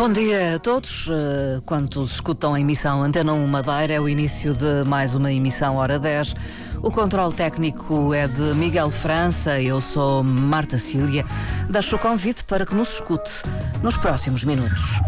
[0.00, 1.08] Bom dia a todos.
[1.08, 5.76] Uh, quantos escutam a emissão Antena 1 Madeira, é o início de mais uma emissão
[5.76, 6.36] Hora 10.
[6.82, 9.60] O controle técnico é de Miguel França.
[9.60, 11.26] Eu sou Marta Cília.
[11.68, 13.30] Deixo o convite para que nos escute
[13.82, 15.02] nos próximos minutos.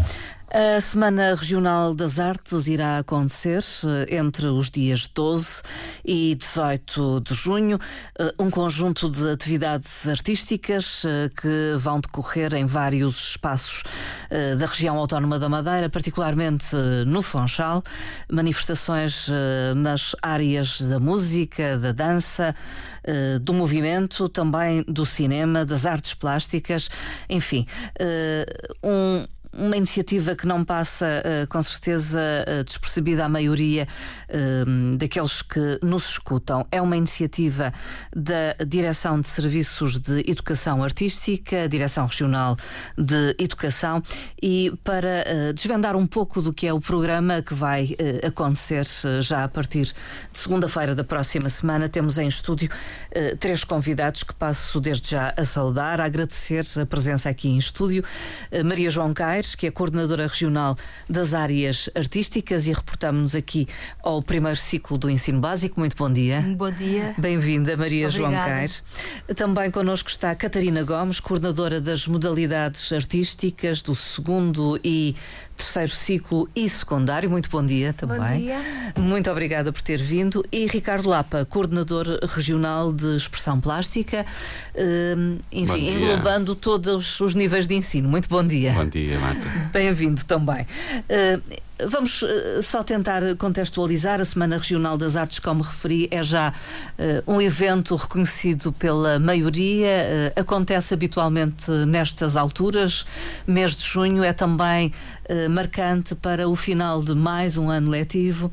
[0.55, 3.63] A Semana Regional das Artes irá acontecer
[4.07, 5.63] eh, entre os dias 12
[6.05, 7.79] e 18 de junho.
[8.19, 13.81] Eh, um conjunto de atividades artísticas eh, que vão decorrer em vários espaços
[14.59, 16.75] da região autónoma da Madeira, particularmente
[17.05, 17.83] no Funchal.
[18.31, 19.29] Manifestações
[19.75, 22.55] nas áreas da música, da dança,
[23.41, 26.89] do movimento, também do cinema, das artes plásticas,
[27.29, 27.67] enfim,
[28.83, 29.23] um
[29.53, 33.87] uma iniciativa que não passa, uh, com certeza, uh, despercebida à maioria
[34.29, 36.65] uh, daqueles que nos escutam.
[36.71, 37.71] É uma iniciativa
[38.15, 42.57] da Direção de Serviços de Educação Artística, Direção Regional
[42.97, 44.01] de Educação,
[44.41, 47.95] e para desvendar um pouco do que é o programa que vai
[48.25, 48.85] acontecer
[49.19, 52.69] já a partir de segunda-feira da próxima semana, temos em estúdio
[53.39, 58.03] três convidados que passo desde já a saudar, a agradecer a presença aqui em estúdio.
[58.65, 59.13] Maria João
[59.55, 60.77] Que é coordenadora regional
[61.09, 63.67] das áreas artísticas e reportamos-nos aqui
[64.01, 65.79] ao primeiro ciclo do ensino básico.
[65.79, 66.41] Muito bom dia.
[66.57, 67.13] Bom dia.
[67.17, 68.33] Bem-vinda, Maria Obrigada.
[68.33, 68.83] João Caires.
[69.35, 75.15] Também connosco está Catarina Gomes, coordenadora das modalidades artísticas do segundo e
[75.55, 77.29] terceiro ciclo e secundário.
[77.29, 78.19] Muito bom dia também.
[78.19, 78.59] Bom dia.
[78.97, 80.43] Muito obrigada por ter vindo.
[80.51, 84.25] E Ricardo Lapa, coordenador regional de expressão plástica,
[84.75, 88.09] uh, enfim, englobando todos os níveis de ensino.
[88.09, 88.73] Muito bom dia.
[88.73, 89.32] Bom dia, Marta.
[89.71, 90.65] Bem-vindo também.
[91.09, 94.21] Uh, Vamos uh, só tentar contextualizar.
[94.21, 96.53] A Semana Regional das Artes, como referi, é já
[97.27, 100.31] uh, um evento reconhecido pela maioria.
[100.35, 103.05] Uh, acontece habitualmente nestas alturas.
[103.47, 104.91] Mês de junho é também
[105.49, 108.51] marcante para o final de mais um ano letivo.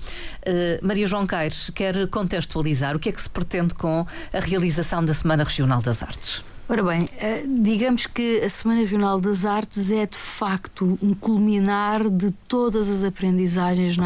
[0.80, 5.12] Maria João Caires quer contextualizar o que é que se pretende com a realização da
[5.12, 6.44] Semana Regional das Artes.
[6.70, 12.08] Ora bem, eh, digamos que a Semana Regional das Artes é de facto um culminar
[12.08, 13.97] de todas as aprendizagens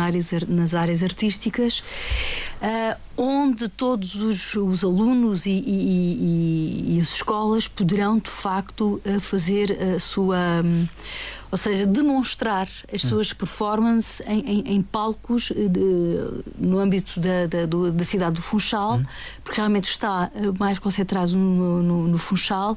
[0.48, 1.84] nas áreas artísticas,
[2.62, 9.98] eh, onde todos os, os alunos e, as escolas poderão de facto eh, fazer a
[9.98, 10.88] sua hum,
[11.54, 13.10] ou seja, demonstrar as hum.
[13.10, 18.34] suas performances em, em, em palcos eh, de, no âmbito da, da, do, da, cidade
[18.34, 19.04] do Funchal, hum.
[19.44, 22.76] porque realmente está eh, mais concentrado no, no, no Funchal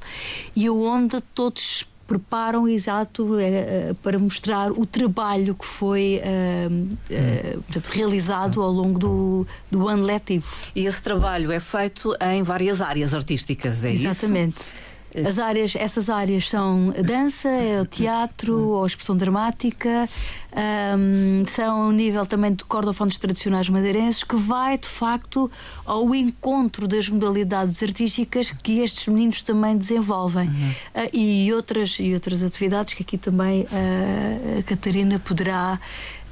[0.55, 8.61] e onde todos preparam exato é, para mostrar o trabalho que foi uh, portanto, realizado
[8.61, 10.47] ao longo do, do ano letivo.
[10.75, 14.61] E esse trabalho é feito em várias áreas artísticas, é Exatamente.
[14.61, 14.67] isso?
[14.67, 14.96] Exatamente.
[15.25, 20.07] As áreas, essas áreas são a dança, é o teatro, a expressão dramática,
[20.97, 25.49] um, são o nível também de cordofones tradicionais madeirenses, que vai de facto
[25.85, 30.49] ao encontro das modalidades artísticas que estes meninos também desenvolvem.
[30.49, 31.03] Uhum.
[31.03, 35.79] Uh, e, outras, e outras atividades que aqui também uh, a Catarina poderá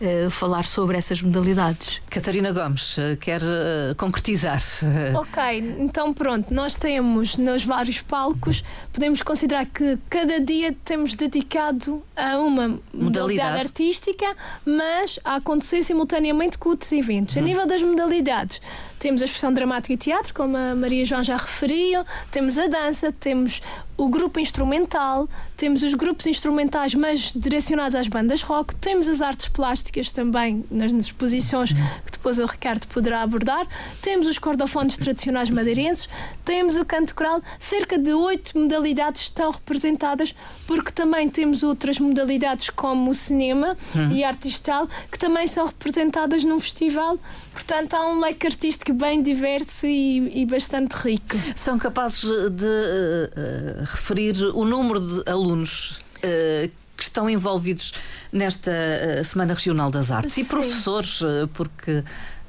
[0.02, 2.02] Uh, falar sobre essas modalidades.
[2.10, 4.62] Catarina Gomes, uh, quer uh, concretizar?
[5.16, 5.42] Ok,
[5.80, 12.38] então pronto, nós temos nos vários palcos, podemos considerar que cada dia temos dedicado a
[12.38, 14.36] uma modalidade, modalidade artística,
[14.66, 17.36] mas a acontecer simultaneamente com outros eventos.
[17.36, 17.42] Uhum.
[17.42, 18.62] A nível das modalidades,
[19.00, 23.12] temos a expressão dramática e teatro, como a Maria João já referiu, temos a dança,
[23.12, 23.62] temos
[23.98, 29.48] o grupo instrumental, temos os grupos instrumentais, mas direcionados às bandas rock, temos as artes
[29.48, 33.66] plásticas também nas exposições que depois o Ricardo poderá abordar,
[34.02, 36.10] temos os cordofones tradicionais madeirenses,
[36.44, 40.36] temos o canto coral, cerca de oito modalidades estão representadas,
[40.68, 44.12] porque também temos outras modalidades como o cinema uhum.
[44.12, 47.18] e arte digital, que também são representadas num festival.
[47.54, 51.36] Portanto, há um leque artístico bem diverso e, e bastante rico.
[51.56, 57.94] São capazes de uh, referir o número de alunos uh, que estão envolvidos
[58.32, 60.42] nesta uh, Semana Regional das Artes Sim.
[60.42, 61.20] e professores,
[61.54, 62.04] porque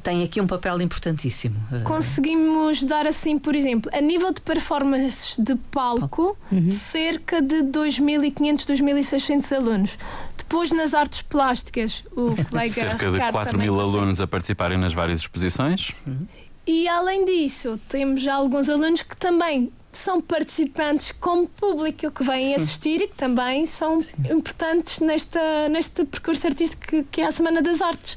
[0.06, 1.56] tem aqui um papel importantíssimo.
[1.82, 6.68] Conseguimos dar assim, por exemplo, a nível de performances de palco, uhum.
[6.68, 9.98] cerca de 2.500, 2.600 alunos.
[10.38, 15.22] Depois nas artes plásticas, o colega Cerca de 4 mil alunos a participarem nas várias
[15.22, 15.90] exposições.
[16.06, 16.24] Uhum.
[16.64, 22.62] E além disso, temos alguns alunos que também são participantes como público que vêm Sim.
[22.62, 24.14] assistir e que também são Sim.
[24.30, 28.16] importantes nesta, neste percurso artístico que, que é a Semana das Artes.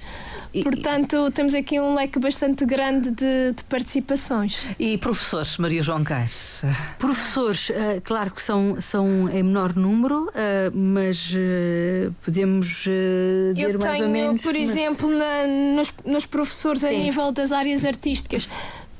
[0.54, 4.66] E, Portanto, temos aqui um leque bastante grande de, de, participações.
[4.80, 6.64] E professores, Maria João Cais?
[6.98, 10.32] Professores, uh, claro que são, são em menor número, uh,
[10.76, 14.42] mas uh, podemos dizer Eu mais tenho, ou menos.
[14.42, 14.70] por mas...
[14.70, 16.88] exemplo, na, nos, nos professores Sim.
[16.88, 18.50] a nível das áreas artísticas,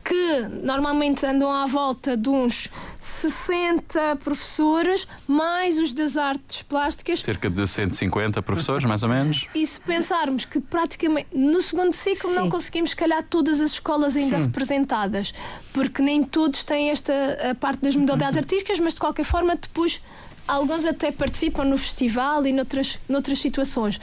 [0.10, 2.68] que normalmente andam à volta de uns
[3.00, 7.20] 60 professores, mais os das artes plásticas.
[7.20, 9.48] Cerca de 150 professores, mais ou menos.
[9.54, 12.36] E se pensarmos que praticamente no segundo ciclo Sim.
[12.38, 14.44] não conseguimos, calhar, todas as escolas ainda Sim.
[14.46, 15.32] representadas,
[15.72, 17.14] porque nem todos têm esta
[17.60, 18.42] parte das modalidades uhum.
[18.42, 20.02] artísticas, mas de qualquer forma depois
[20.50, 24.00] alguns até participam no festival e noutras, noutras situações.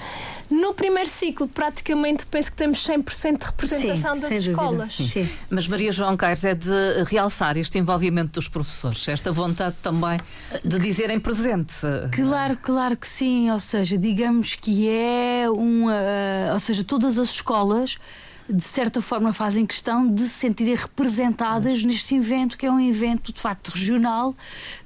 [0.48, 4.92] No primeiro ciclo, praticamente, penso que temos 100% de representação Sim, das escolas.
[4.94, 5.08] Sim.
[5.08, 5.28] Sim.
[5.50, 10.20] Mas Maria João Caires é de realçar este envolvimento dos professores, esta vontade também
[10.64, 11.74] de dizerem presente.
[12.12, 13.50] Claro, claro que sim.
[13.50, 15.86] Ou seja, digamos que é um.
[15.86, 17.98] Uh, ou seja, todas as escolas
[18.48, 23.32] de certa forma fazem questão de se sentirem representadas neste evento, que é um evento
[23.32, 24.34] de facto regional,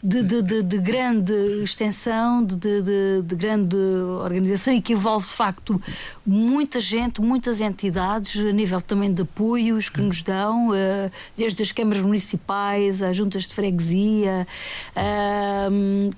[0.03, 3.77] de, de, de, de grande extensão, de, de, grande
[4.23, 5.81] organização e que envolve de facto
[6.27, 11.73] muita gente, muitas entidades, a nível também de apoios que nos dão, eh, desde as
[11.73, 14.47] câmaras municipais, às juntas de freguesia,
[14.95, 15.69] eh,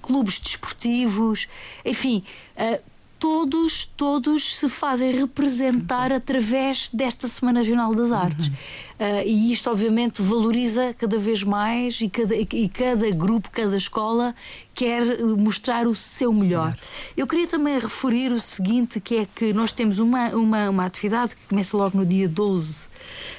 [0.02, 1.48] clubes desportivos,
[1.84, 2.22] enfim
[2.56, 2.80] eh,
[3.22, 8.48] todos, todos se fazem representar através desta Semana Regional das Artes.
[8.48, 8.52] Uhum.
[8.52, 14.34] Uh, e isto, obviamente, valoriza cada vez mais e cada, e cada grupo, cada escola
[14.74, 16.76] quer mostrar o seu melhor.
[17.16, 21.36] Eu queria também referir o seguinte, que é que nós temos uma, uma, uma atividade
[21.36, 22.90] que começa logo no dia 12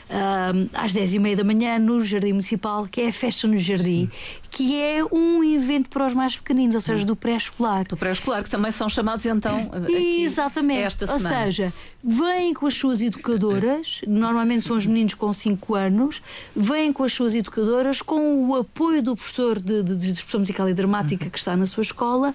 [0.09, 3.57] uh, às 10 e meia da manhã no Jardim Municipal, que é a Festa no
[3.57, 4.39] Jardim, Sim.
[4.49, 7.85] que é um evento para os mais pequeninos, ou seja, do pré-escolar.
[7.87, 10.81] Do pré-escolar, que também são chamados então aqui, Exatamente.
[10.81, 11.37] esta semana.
[11.37, 11.73] Ou seja,
[12.03, 16.21] vêm com as suas educadoras, normalmente são os meninos com 5 anos,
[16.55, 20.69] vêm com as suas educadoras, com o apoio do professor de, de, de expressão musical
[20.69, 22.33] e dramática que está na sua escola,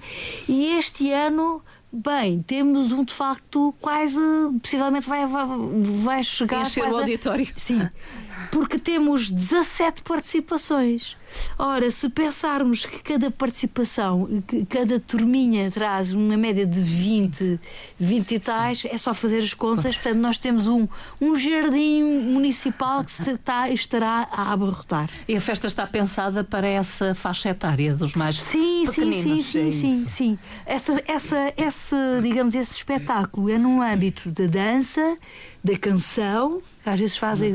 [0.49, 4.21] e este ano Bem, temos um de facto quase,
[4.61, 5.47] possivelmente vai, vai,
[6.03, 7.49] vai chegar Encher o auditório.
[7.51, 7.89] A, sim,
[8.53, 11.17] porque temos 17 participações.
[11.59, 17.61] Ora, se pensarmos que cada participação, que cada turminha traz uma média de 20,
[17.99, 18.89] 20 e tais, Sim.
[18.91, 19.97] é só fazer as contas.
[19.97, 20.87] Portanto, nós temos um,
[21.21, 25.11] um jardim municipal que se está, estará a abarrotar.
[25.27, 29.23] E a festa está pensada para essa faixa etária dos mais sim, pequeninos.
[29.23, 30.39] Sim, sim, é sim, sim.
[30.65, 35.17] Essa, essa, esse, digamos, esse espetáculo é no âmbito da dança,
[35.63, 37.55] da canção, que às vezes fazem,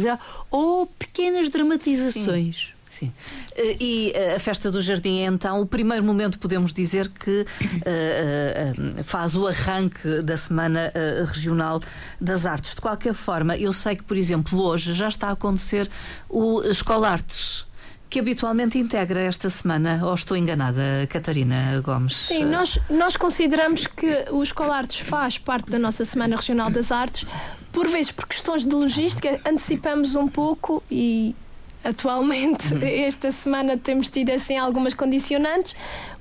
[0.52, 2.68] ou pequenas dramatizações.
[2.68, 2.73] Sim.
[2.94, 3.12] Sim.
[3.56, 7.42] Eh, e eh, a festa do jardim é então o primeiro momento, podemos dizer, que
[7.42, 10.94] uh, faz o arranque da Semana
[11.26, 11.80] Regional
[12.22, 12.76] das Artes.
[12.76, 15.90] De qualquer forma, eu sei que, por exemplo, hoje já está a acontecer
[16.30, 17.66] o Escola Artes
[18.12, 22.16] que habitualmente integra esta semana, ou estou enganada, Catarina Gomes?
[22.16, 26.92] Sim, nós, nós consideramos que o Escola Artes faz parte da nossa Semana Regional das
[26.92, 27.26] Artes,
[27.72, 31.36] por vezes por questões de logística, antecipamos um pouco e
[31.84, 32.82] atualmente, uhum.
[32.84, 35.76] esta semana, temos tido assim algumas condicionantes.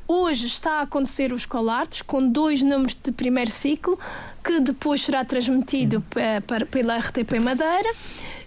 [0.06, 3.99] Hoje está a acontecer os Colartes com dois números de primeiro ciclo,
[4.44, 6.05] que depois será transmitido
[6.47, 7.91] para, pela RTP Madeira.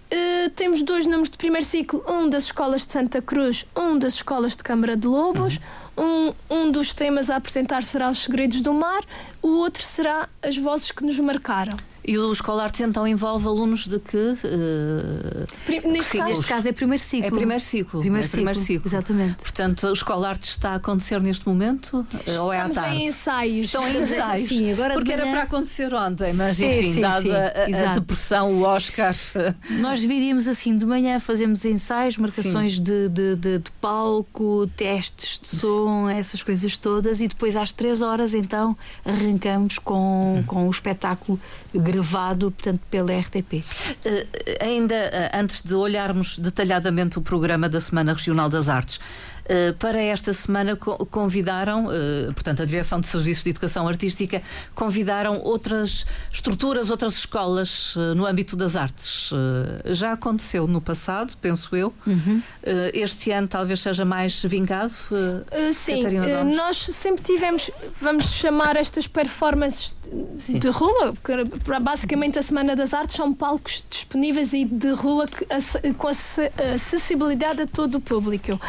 [0.05, 4.15] Uh, temos dois números de primeiro ciclo, um das escolas de Santa Cruz, um das
[4.15, 5.59] escolas de Câmara de Lobos.
[5.97, 6.33] Uhum.
[6.49, 9.01] Um, um dos temas a apresentar será Os Segredos do Mar,
[9.41, 11.77] o outro será As Vozes que nos marcaram.
[12.07, 14.17] E o Escolar então envolve alunos de que?
[14.17, 15.47] Uh,
[15.91, 17.27] neste, caso, neste, caso, é primeiro ciclo.
[17.27, 17.99] É primeiro ciclo.
[17.99, 18.87] Primeiro, é ciclo, primeiro ciclo.
[18.87, 19.35] Exatamente.
[19.37, 22.05] Portanto, o Escolar está a acontecer neste momento?
[22.13, 22.95] Estamos ou é à tarde?
[22.95, 23.65] em ensaios.
[23.67, 24.47] Estão em ensaios.
[24.47, 25.23] Sim, agora Porque manhã...
[25.23, 27.21] era para acontecer ontem, mas sim, enfim, sim, dada
[27.65, 29.15] sim, a, a, depressão, o Oscar.
[29.79, 35.47] Nós dividimos assim: de manhã fazemos ensaios, marcações de, de, de, de, palco, testes de
[35.47, 41.39] som, essas coisas todas, e depois às três horas então arrancamos com, com o espetáculo
[41.95, 43.53] gravado, portanto pela RTP.
[43.53, 43.61] Uh,
[44.05, 48.99] eh, ainda uh, antes de olharmos detalhadamente o programa da Semana Regional das Artes,
[49.79, 54.41] para esta semana convidaram, uh, portanto, a Direção de Serviços de Educação Artística
[54.73, 59.29] convidaram outras estruturas, outras escolas uh, no âmbito das artes.
[59.85, 61.93] já aconteceu no passado, penso eu.
[62.05, 62.41] Uhum.
[62.93, 64.93] este ano talvez seja mais vingado.
[65.73, 66.03] sim,
[66.55, 69.95] nós sempre tivemos, vamos chamar estas performances
[70.37, 70.59] Sim.
[70.59, 71.33] de rua, porque
[71.79, 75.25] basicamente a Semana das Artes são palcos disponíveis e de rua
[75.97, 78.59] com acessibilidade a todo o público.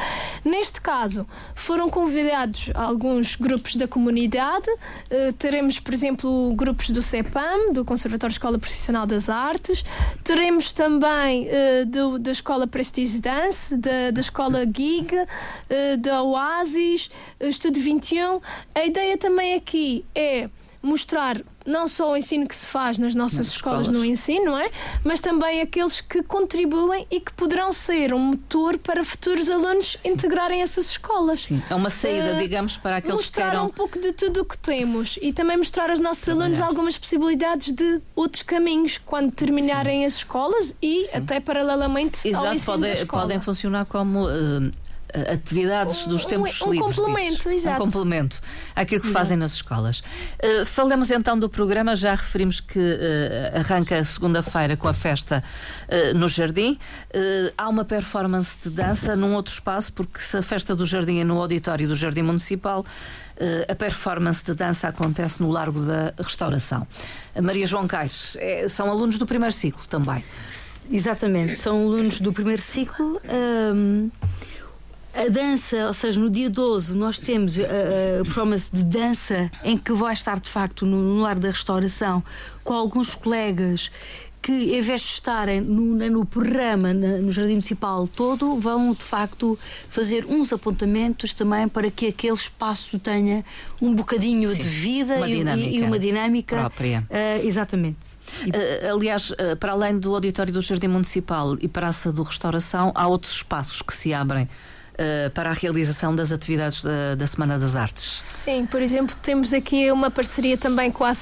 [0.45, 4.69] Neste Neste caso, foram convidados alguns grupos da comunidade.
[4.69, 9.85] Uh, teremos, por exemplo, grupos do CEPAM, do Conservatório Escola Profissional das Artes.
[10.25, 17.11] Teremos também uh, do, da Escola Prestige Dance, da, da Escola GIG, uh, da Oasis,
[17.39, 18.41] Estúdio 21.
[18.75, 20.51] A ideia também aqui é
[20.83, 24.47] mostrar não só o ensino que se faz nas nossas nas escolas, escolas, no ensino,
[24.47, 24.71] não é?
[25.05, 30.11] Mas também aqueles que contribuem e que poderão ser um motor para futuros alunos Sim.
[30.11, 31.41] integrarem essas escolas.
[31.41, 31.61] Sim.
[31.69, 33.67] É uma saída, uh, digamos, para aqueles que queiram...
[33.67, 36.45] um pouco de tudo o que temos e também mostrar aos nossos Trabalhar.
[36.45, 40.07] alunos algumas possibilidades de outros caminhos quando terminarem Sim.
[40.07, 44.27] as escolas e até paralelamente Exato, ao ensino pode, podem funcionar como...
[44.27, 44.71] Uh,
[45.33, 46.97] atividades dos tempos um, um livres.
[46.97, 47.83] Complemento, exato.
[47.83, 48.41] Um complemento
[48.75, 50.01] àquilo que fazem nas escolas.
[50.01, 55.43] Uh, falamos então do programa, já referimos que uh, arranca segunda-feira com a festa
[55.89, 56.79] uh, no Jardim.
[57.57, 61.25] há uma performance de dança num outro espaço, porque se a festa do Jardim é
[61.25, 62.85] no auditório do Jardim Municipal,
[63.69, 66.87] a performance de dança acontece no Largo da Restauração.
[67.35, 70.25] A Maria João Caixes é, são alunos do primeiro ciclo também.
[70.91, 73.21] Exatamente, são alunos do primeiro ciclo.
[73.29, 74.11] Um
[75.17, 79.77] a dança, ou seja, no dia 12 nós temos a, a performance de dança em
[79.79, 82.23] que vai estar de facto no, no lar da restauração
[82.63, 83.91] com alguns colegas
[84.47, 89.03] que, em vez de estarem no, no programa, na, no Jardim Municipal todo, vão de
[89.03, 89.59] facto
[89.89, 93.45] fazer uns apontamentos também para que aquele espaço tenha
[93.83, 97.05] um bocadinho Sim, de vida uma e, e, uma dinâmica própria.
[97.11, 97.99] Uh, exatamente.
[98.47, 103.09] Uh, aliás, uh, para além do auditório do Jardim Municipal e Praça do Restauração, há
[103.09, 104.49] outros espaços que se abrem
[104.97, 108.23] uh, para a realização das atividades da, da, Semana das Artes.
[108.45, 111.13] Sim, por exemplo, temos aqui uma parceria também com a,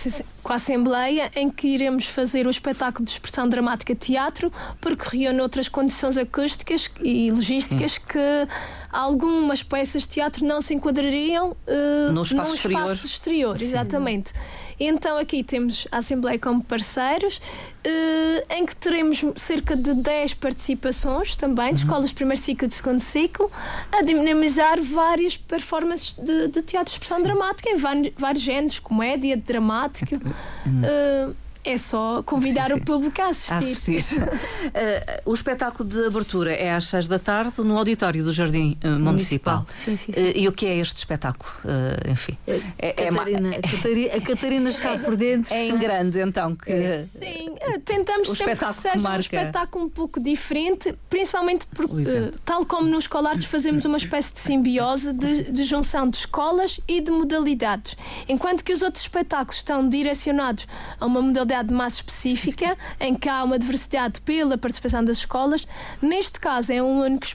[0.43, 5.41] com a Assembleia, em que iremos fazer o espetáculo de expressão dramática teatro, porque reúne
[5.41, 8.01] outras condições acústicas e logísticas Sim.
[8.09, 8.49] que
[8.93, 12.83] algumas peças de teatro não se enquadrariam uh, no espaço, no exterior.
[12.83, 13.61] espaço exterior.
[13.61, 14.33] Exatamente.
[14.79, 17.41] Então aqui temos a Assembleia como parceiros,
[17.83, 21.89] eh, em que teremos cerca de 10 participações também, de uhum.
[21.89, 23.51] escolas de primeiro ciclo e de segundo ciclo,
[23.93, 27.25] a dinamizar várias performances de, de teatro de expressão Sim.
[27.25, 30.17] dramática em vários, vários géneros, comédia, dramático.
[30.17, 32.81] Uh, é só convidar sim, sim.
[32.81, 33.55] o público a assistir.
[33.55, 34.23] A assistir.
[34.23, 34.31] uh,
[35.25, 39.61] o espetáculo de abertura é às seis da tarde no auditório do Jardim uh, Municipal.
[39.61, 39.67] Municipal.
[39.73, 41.51] Sim, sim, uh, e o que é este espetáculo?
[42.11, 42.37] enfim.
[42.79, 45.55] É, Catarina, é, a, Catarina, a Catarina está por dentro.
[45.55, 46.55] É em grande, então.
[46.57, 47.55] Que sim,
[47.85, 49.17] tentamos sempre que seja marca...
[49.17, 54.35] um espetáculo um pouco diferente, principalmente porque, tal como no Escola Artes, fazemos uma espécie
[54.35, 57.97] de simbiose de, de junção de escolas e de modalidades.
[58.29, 60.67] Enquanto que os outros espetáculos estão direcionados
[61.01, 65.67] a uma modalidade diversidade mais específica, em que há uma diversidade pela participação das escolas.
[66.03, 67.27] Neste caso é um único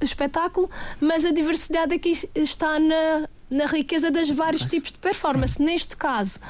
[0.00, 5.60] espetáculo, mas a diversidade aqui está na, na riqueza dos vários tipos de performance.
[5.60, 6.40] Neste caso,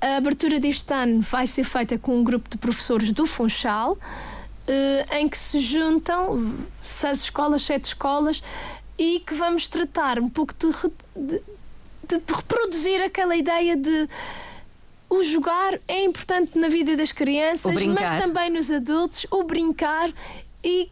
[0.00, 3.98] a abertura deste ano vai ser feita com um grupo de professores do Funchal,
[4.66, 8.42] eh, em que se juntam seis escolas, sete escolas,
[8.98, 10.70] e que vamos tratar um pouco de,
[11.16, 11.42] de,
[12.06, 14.08] de reproduzir aquela ideia de
[15.10, 20.10] o jogar é importante na vida das crianças, mas também nos adultos, o brincar
[20.64, 20.88] e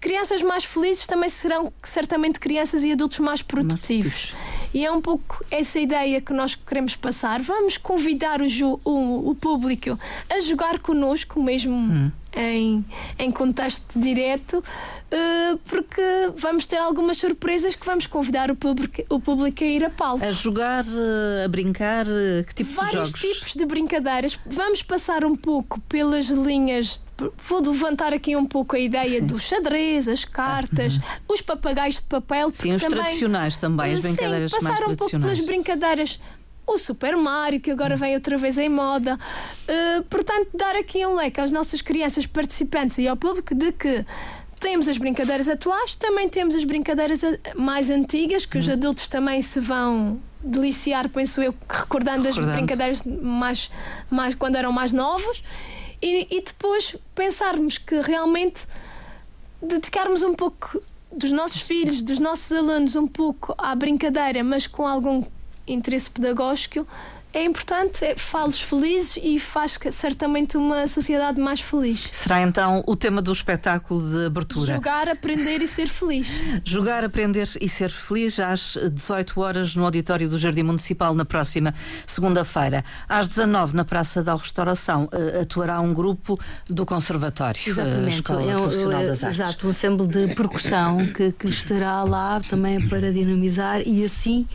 [0.00, 4.34] crianças mais felizes também serão certamente crianças e adultos mais produtivos.
[4.72, 7.42] E é um pouco essa ideia que nós queremos passar.
[7.42, 9.98] Vamos convidar o, o, o público
[10.30, 12.12] a jogar connosco, mesmo hum.
[12.38, 12.84] Em,
[13.18, 16.02] em contexto direto, uh, porque
[16.36, 20.24] vamos ter algumas surpresas que vamos convidar o público, o público a ir a palco.
[20.24, 23.12] A jogar, eh, a brincar, eh, que tipo Vários de jogos?
[23.12, 24.38] Vários tipos de brincadeiras.
[24.46, 27.02] Vamos passar um pouco pelas linhas
[27.44, 29.26] vou levantar aqui um pouco a ideia Sim.
[29.26, 31.02] do xadrez, as cartas, uhum.
[31.34, 32.50] os papagaios de papel.
[32.52, 34.92] Sim, os também, tradicionais também, as brincadeiras sim, mais tradicionais.
[34.92, 36.20] um pouco pelas brincadeiras
[36.68, 39.18] o Super Mario, que agora vem outra vez em moda.
[39.66, 44.04] Uh, portanto, dar aqui um leque às nossas crianças participantes e ao público de que
[44.60, 47.20] temos as brincadeiras atuais, também temos as brincadeiras
[47.56, 48.74] mais antigas, que os uhum.
[48.74, 52.50] adultos também se vão deliciar, penso eu, recordando, recordando.
[52.50, 53.70] as brincadeiras mais,
[54.10, 55.42] mais quando eram mais novos.
[56.02, 58.66] E, e depois pensarmos que realmente
[59.60, 64.86] dedicarmos um pouco dos nossos filhos, dos nossos alunos, um pouco à brincadeira, mas com
[64.86, 65.24] algum
[65.68, 66.86] interesse pedagógico,
[67.32, 72.08] é importante, é, fá-los felizes e faz certamente uma sociedade mais feliz.
[72.10, 74.74] Será então o tema do espetáculo de abertura?
[74.74, 76.40] Jogar, aprender e ser feliz.
[76.64, 81.74] Jogar, aprender e ser feliz às 18 horas no auditório do Jardim Municipal na próxima
[82.06, 82.82] segunda-feira.
[83.06, 87.60] Às 19 na Praça da Restauração uh, atuará um grupo do Conservatório.
[87.66, 88.14] Eh, Exatamente.
[88.14, 89.38] Escola é, Profissional das Artes.
[89.38, 94.46] Exato, um ensemble de percussão que, que estará lá também para dinamizar e assim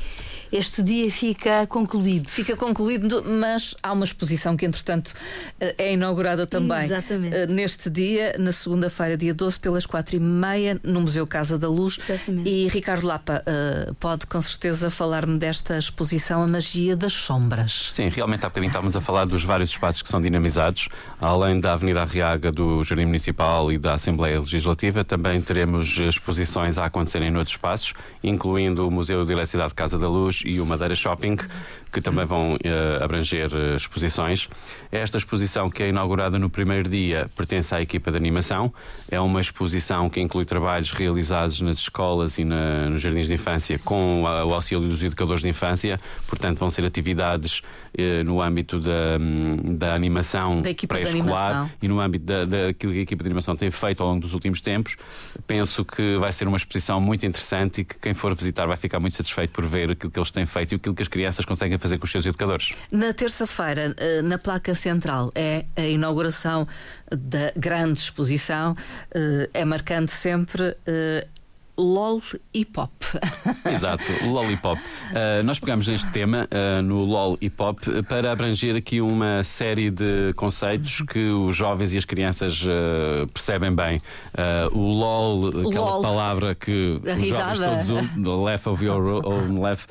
[0.53, 2.29] este dia fica concluído.
[2.29, 5.11] Fica concluído, mas há uma exposição que, entretanto,
[5.59, 6.83] eh, é inaugurada também.
[6.83, 7.35] Exatamente.
[7.35, 11.67] Eh, neste dia, na segunda-feira, dia 12, pelas quatro e meia, no Museu Casa da
[11.67, 11.97] Luz.
[12.07, 12.47] Exatamente.
[12.47, 17.89] E Ricardo Lapa eh, pode com certeza falar-me desta exposição A Magia das Sombras.
[17.91, 20.87] Sim, realmente há bocadinho estávamos a falar dos vários espaços que são dinamizados.
[21.19, 26.85] Além da Avenida Arriaga, do Jardim Municipal e da Assembleia Legislativa, também teremos exposições a
[26.85, 27.93] acontecerem noutros espaços,
[28.23, 31.37] incluindo o Museu de Eletricidade Casa da Luz e o Madeira Shopping,
[31.91, 34.49] que também vão uh, abranger uh, exposições.
[34.91, 38.73] Esta exposição, que é inaugurada no primeiro dia, pertence à equipa de animação.
[39.09, 43.79] É uma exposição que inclui trabalhos realizados nas escolas e na, nos jardins de infância
[43.79, 45.99] com a, o auxílio dos educadores de infância.
[46.27, 47.61] Portanto, vão ser atividades
[48.25, 53.23] no âmbito da, hum, da animação pré-escolar e no âmbito da, daquilo que a equipa
[53.23, 54.95] de animação tem feito ao longo dos últimos tempos.
[55.45, 58.99] Penso que vai ser uma exposição muito interessante e que quem for visitar vai ficar
[58.99, 61.77] muito satisfeito por ver aquilo que eles têm feito e aquilo que as crianças conseguem
[61.77, 62.71] fazer com os seus educadores.
[62.91, 66.67] Na terça-feira, eh, na placa central, é a inauguração
[67.11, 68.75] da grande exposição.
[69.13, 71.27] Eh, é marcante sempre eh,
[71.77, 72.21] LOL
[72.53, 72.91] e Pop.
[73.65, 74.79] Exato, Lollipop.
[74.79, 79.89] Uh, nós pegamos neste tema uh, no LOL e Pop para abranger aqui uma série
[79.89, 83.99] de conceitos que os jovens e as crianças uh, percebem bem.
[84.71, 86.01] o LOL, aquela LOL.
[86.01, 87.55] palavra que A os risada.
[87.55, 89.87] jovens todos usam, left of your own left,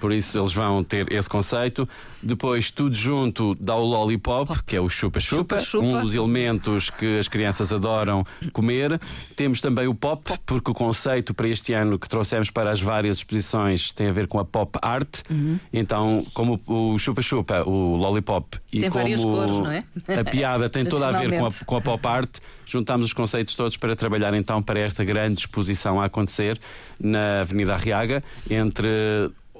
[0.00, 1.88] por isso eles vão ter esse conceito.
[2.22, 4.62] Depois, tudo junto dá o Lollipop, Pop.
[4.64, 8.98] que é o chupa-chupa, um dos elementos que as crianças adoram comer.
[9.36, 12.80] Temos também o Pop, porque o conceito conceito para este ano que trouxemos para as
[12.80, 15.20] várias exposições tem a ver com a pop art.
[15.30, 15.58] Uhum.
[15.72, 19.84] Então, como o chupa-chupa, o lollipop e tem como cores, não é?
[20.18, 23.54] a piada tem toda a ver com a, com a pop art, juntámos os conceitos
[23.54, 26.58] todos para trabalhar então para esta grande exposição a acontecer
[26.98, 28.88] na Avenida Arriaga entre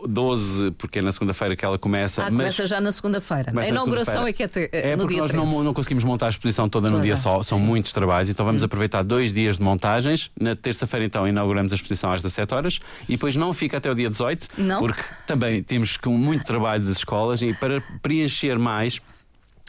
[0.06, 2.23] 12, porque é na segunda-feira que ela começa.
[2.23, 3.52] Ah, começa já na segunda-feira.
[3.56, 6.28] A inauguração segunda é que é, é no dia nós não, não, conseguimos montar a
[6.30, 6.99] exposição toda, toda.
[6.99, 7.64] no dia só, são Sim.
[7.64, 8.66] muitos trabalhos, então vamos hum.
[8.66, 10.30] aproveitar dois dias de montagens.
[10.38, 13.94] Na terça-feira, então, inauguramos a exposição às 17 horas e depois não fica até o
[13.94, 14.78] dia 18, não?
[14.78, 19.00] porque também temos com muito trabalho das escolas e para preencher mais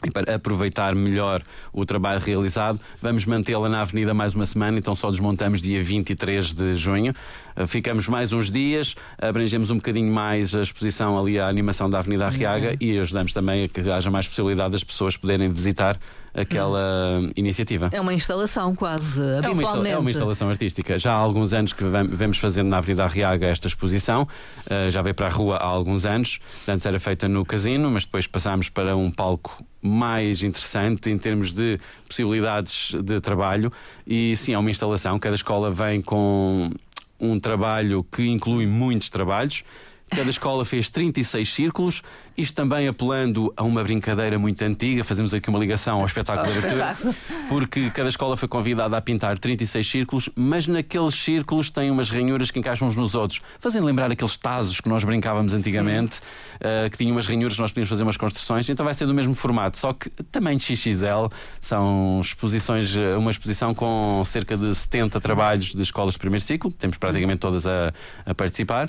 [0.04, 4.94] e para aproveitar melhor o trabalho realizado, vamos mantê-la na Avenida mais uma semana, então
[4.94, 7.14] só desmontamos dia 23 de junho.
[7.56, 11.98] Eh, ficamos mais uns dias, abrangemos um bocadinho mais a exposição ali, a animação da
[11.98, 12.76] Avenida Arriaga uhum.
[12.78, 15.98] e ajudamos também a que haja mais possibilidade das pessoas poderem visitar
[16.34, 17.32] aquela uhum.
[17.34, 17.88] iniciativa.
[17.90, 19.64] É uma instalação quase, é habitualmente.
[19.64, 20.98] Uma, é uma instalação artística.
[20.98, 25.14] Já há alguns anos que vemos fazendo na Avenida Arriaga esta exposição, uh, já veio
[25.14, 26.38] para a rua há alguns anos.
[26.68, 31.52] Antes era feita no casino, mas depois passámos para um palco mais interessante em termos
[31.52, 33.72] de possibilidades de trabalho.
[34.06, 35.18] E sim, é uma instalação.
[35.18, 36.70] Cada escola vem com
[37.18, 39.64] um trabalho que inclui muitos trabalhos.
[40.08, 42.00] Cada escola fez 36 círculos,
[42.38, 46.58] isto também apelando a uma brincadeira muito antiga, fazemos aqui uma ligação ao espetáculo de
[46.58, 46.96] abertura,
[47.50, 52.52] porque cada escola foi convidada a pintar 36 círculos, mas naqueles círculos tem umas ranhuras
[52.52, 56.20] que encaixam uns nos outros, fazendo lembrar aqueles tazos que nós brincávamos antigamente,
[56.56, 59.14] uh, que tinham umas ranhuras que nós podíamos fazer umas construções, então vai ser do
[59.14, 61.26] mesmo formato, só que também de XXL,
[61.60, 66.70] são exposições, eh, uma exposição com cerca de 70 trabalhos de escolas de primeiro ciclo,
[66.70, 67.92] temos praticamente todas a,
[68.24, 68.88] a participar.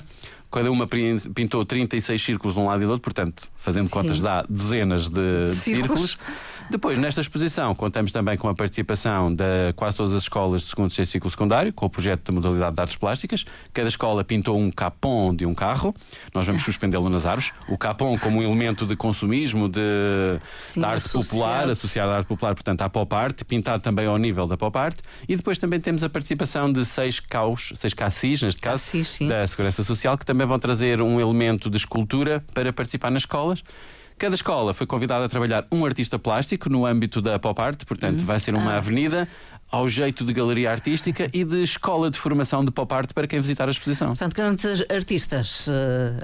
[0.50, 0.88] Cada uma
[1.34, 5.44] pintou 36 círculos de um lado e do outro, portanto, fazendo contas, dá dezenas de,
[5.44, 6.18] de círculos.
[6.70, 10.90] Depois, nesta exposição, contamos também com a participação de quase todas as escolas de segundo
[10.90, 13.44] e ciclo secundário, com o projeto de modalidade de artes plásticas.
[13.72, 15.94] Cada escola pintou um capão de um carro.
[16.34, 17.52] Nós vamos suspendê-lo nas árvores.
[17.68, 19.80] O capão como um elemento de consumismo, de,
[20.58, 21.24] Sim, arte associado.
[21.24, 24.76] popular, associado à arte popular, portanto, à pop art, pintado também ao nível da pop
[24.76, 24.98] art.
[25.26, 29.46] E depois também temos a participação de seis caos, seis cassis, neste caso, cassis, da
[29.46, 33.62] Segurança Social, que também vão trazer um elemento de escultura para participar nas escolas.
[34.18, 38.24] Cada escola foi convidada a trabalhar um artista plástico no âmbito da pop art, portanto,
[38.24, 38.76] vai ser uma ah.
[38.78, 39.28] avenida
[39.70, 43.40] ao jeito de galeria artística e de escola de formação de pop art para quem
[43.40, 44.08] visitar a exposição.
[44.08, 45.72] Portanto, grandes artistas, uh,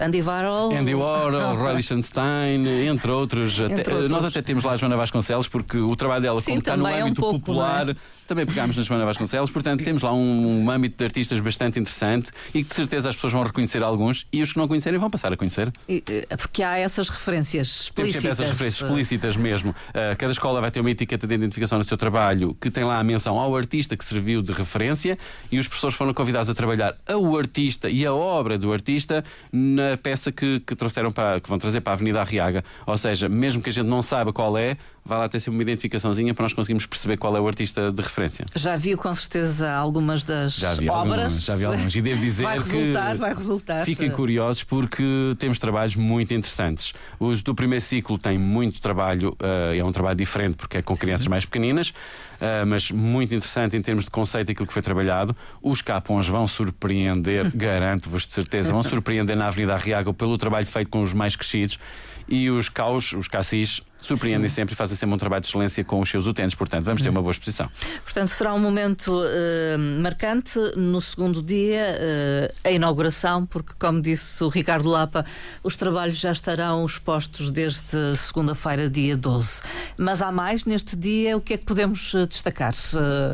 [0.04, 3.58] Andy Warhol, Andy Warhol, Roy Lichtenstein, entre outros.
[3.60, 4.10] Entre até, outros.
[4.10, 6.84] Nós até temos lá a Joana Vasconcelos, porque o trabalho dela, Sim, como está no
[6.84, 7.96] também é um âmbito pouco, popular, não é?
[8.26, 12.30] também pegámos na Joana Vasconcelos, portanto temos lá um, um âmbito de artistas bastante interessante
[12.54, 15.10] e que de certeza as pessoas vão reconhecer alguns e os que não conhecerem vão
[15.10, 15.70] passar a conhecer.
[15.88, 18.22] E, eh, porque há essas referências Temos explícitas.
[18.22, 19.74] sempre essas referências eh, explícitas mesmo.
[20.18, 23.04] Cada escola vai ter uma etiqueta de identificação no seu trabalho que tem lá a
[23.04, 25.18] menção ao artista que serviu de referência
[25.50, 29.96] e os professores foram convidados a trabalhar o artista e a obra do artista na
[29.96, 32.64] peça que, que trouxeram para, que vão trazer para a Avenida Arriaga.
[32.86, 35.62] Ou seja, mesmo que a gente não saiba qual é, vai lá ter sempre uma
[35.62, 38.46] identificaçãozinha para nós conseguirmos perceber qual é o artista de referência.
[38.54, 41.04] Já viu com certeza algumas das Já vi obras.
[41.04, 41.94] algumas, já vi algumas.
[41.94, 43.84] E devo dizer vai que resultar, vai resultar.
[43.84, 45.04] Fiquem curiosos porque
[45.38, 46.94] temos trabalhos muito interessantes.
[47.20, 50.96] Os do primeiro ciclo têm muito trabalho, eh, é um trabalho diferente porque é com
[50.96, 51.92] crianças mais pequeninas,
[52.40, 55.36] eh, mas muito interessante em termos de conceito aquilo que foi trabalhado.
[55.62, 60.88] Os capões vão surpreender, garanto-vos de certeza, vão surpreender na Avenida Arriaga pelo trabalho feito
[60.88, 61.78] com os mais crescidos.
[62.26, 66.00] E os caos, os cassis, surpreendem sempre e fazem sempre um trabalho de excelência com
[66.00, 66.54] os seus utentes.
[66.54, 67.70] Portanto, vamos ter uma boa exposição.
[68.02, 74.42] Portanto, será um momento eh, marcante no segundo dia, eh, a inauguração, porque, como disse
[74.42, 75.24] o Ricardo Lapa,
[75.62, 79.62] os trabalhos já estarão expostos desde segunda-feira, dia 12.
[79.96, 82.74] Mas há mais neste dia, o que é que podemos eh, destacar?
[82.94, 83.32] Eh,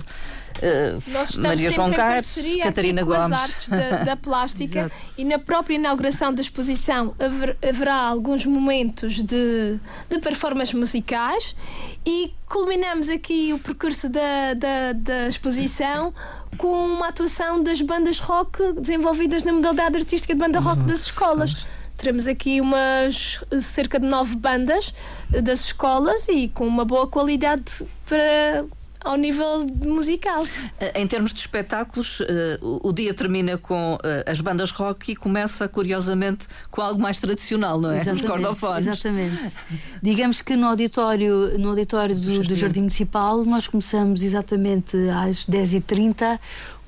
[0.63, 3.21] eh, estamos Maria João parceria Catarina Gomes.
[3.33, 9.15] as artes da, da plástica e na própria inauguração da exposição haver- haverá alguns momentos
[9.23, 11.55] de, de performances musicais
[12.07, 16.13] e culminamos aqui o percurso da, da, da exposição
[16.59, 21.67] com uma atuação das bandas rock desenvolvidas na modalidade artística de banda rock das escolas.
[21.97, 24.93] Teremos aqui umas cerca de nove bandas
[25.33, 27.63] eh, das escolas e com uma boa qualidade
[28.07, 28.65] para
[29.05, 30.45] ao nível musical.
[30.79, 35.17] Eh, Em termos de espetáculos, eh, o dia termina com eh, as bandas rock e
[35.17, 38.01] começa, curiosamente, com algo mais tradicional, não é?
[38.01, 38.87] Os cordofones.
[38.87, 39.57] Exatamente.
[40.03, 46.39] Digamos que no auditório, no auditório do, do Jardim Municipal nós começamos exatamente às 10h30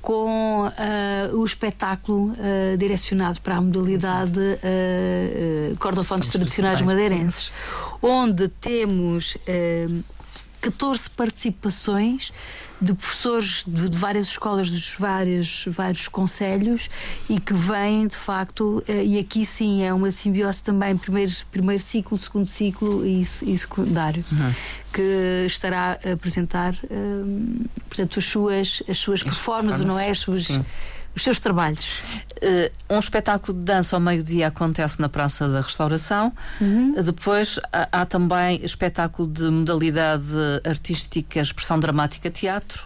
[0.00, 7.52] com ah, o espetáculo ah, direcionado para a modalidade uh, cordofones tradicionais madeirenses,
[8.02, 9.36] onde temos
[10.62, 12.32] 14 participações
[12.80, 16.88] de professores de, de várias escolas dos vários, vários conselhos
[17.28, 21.82] e que vêm de facto, eh, e aqui sim é uma simbiose também, primeiro, primeiro
[21.82, 24.24] ciclo, segundo ciclo e, e secundário,
[24.92, 30.10] que estará a apresentar eh, portanto, as suas, as suas performances, não é?
[30.10, 30.64] As suas, Sim.
[31.14, 32.00] Os seus trabalhos.
[32.40, 36.32] Eh, um espetáculo de dança ao meio-dia acontece na Praça da Restauração.
[36.60, 36.94] Uhum.
[37.02, 40.24] Depois há, há também espetáculo de modalidade
[40.64, 42.84] artística, expressão dramática, teatro.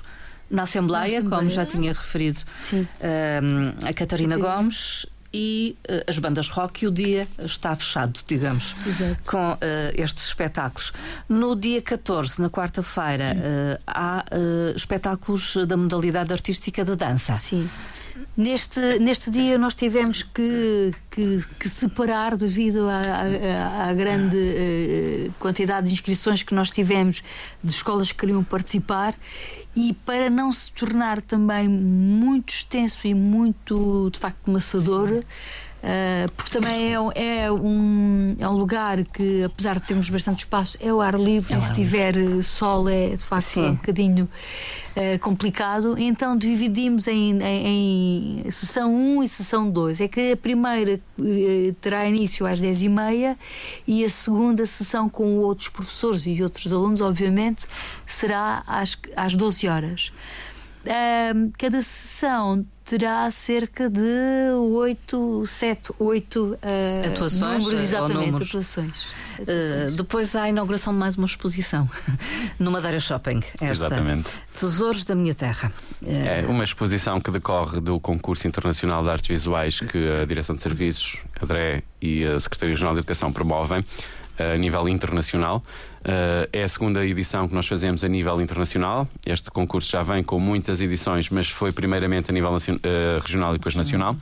[0.51, 1.51] Na Assembleia, Na como Assembleia.
[1.51, 2.41] já tinha referido
[3.01, 3.41] eh,
[3.89, 4.37] a Catarina.
[4.37, 5.07] Gomes
[5.39, 9.19] e eh, as bandas rock e o dia está fechado, digamos, Exato.
[9.31, 10.93] com eh, estes espetáculos.
[11.29, 14.25] No dia 14, na quarta-feira, eh, há
[14.75, 17.35] espetáculos da modalidade artística de dança.
[17.35, 17.69] Sim.
[18.35, 25.31] Neste, neste dia nós tivemos que, que, que separar devido à, à- à grande eh,
[25.39, 27.23] quantidade de inscrições que nós tivemos
[27.63, 29.15] de escolas que queriam participar
[29.77, 35.23] e para não se tornar também muito extenso e muito de facto maçador.
[35.89, 40.77] Eh, porque também é, é um, é um lugar que, apesar de termos bastante espaço,
[40.81, 43.71] é o ar livre e se tiver eh, sol é de facto Sim.
[43.71, 44.29] um bocadinho
[44.97, 45.95] eh, complicado.
[45.97, 50.01] Então dividimos em, em, em sessão 1 e sessão 2.
[50.01, 53.37] É que a primeira eh, terá início às 10h30
[53.87, 57.65] e a segunda sessão com outros professores e outros alunos, obviamente,
[58.05, 60.13] será às, às 12 horas.
[60.85, 64.01] Ahm, cada sessão terá cerca de
[64.55, 66.57] 8, 7, 8
[67.13, 68.49] Atuações, números, eh, ou exatamente, números.
[68.49, 68.97] atuações.
[68.97, 69.95] Uh, Atuações.
[69.97, 71.91] depois há a inauguração de mais uma exposição
[72.59, 73.41] no Madeira Shopping.
[73.55, 73.67] Esta.
[73.67, 74.29] Exatamente.
[74.55, 75.73] Tesouros da Minha Terra.
[76.01, 80.55] Uh, É uma exposição que decorre do concurso internacional de artes visuais que a Direção
[80.55, 83.85] de Serviços, a DRE e a Secretaria Regional de Educação promovem
[84.39, 85.63] a nível internacional.
[86.09, 89.09] Eh, É a segunda edição que nós fazemos a nível internacional.
[89.27, 93.59] Este concurso já vem com muitas edições, mas foi primeiramente a nível eh, regional e
[93.59, 94.17] depois nacional.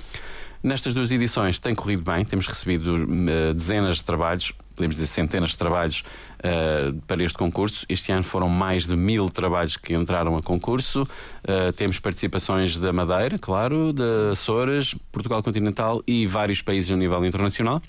[0.63, 5.51] Nestas duas edições tem corrido bem, temos recebido eh, dezenas de trabalhos, podemos dizer centenas
[5.51, 6.03] de trabalhos
[6.43, 7.85] eh, para este concurso.
[7.87, 11.07] Este ano foram mais de mil trabalhos que entraram a concurso.
[11.47, 17.23] Eh, temos participaçes da Madeira, claro, de Açores, Portugal Continental e vários países a nível
[17.27, 17.83] internacional.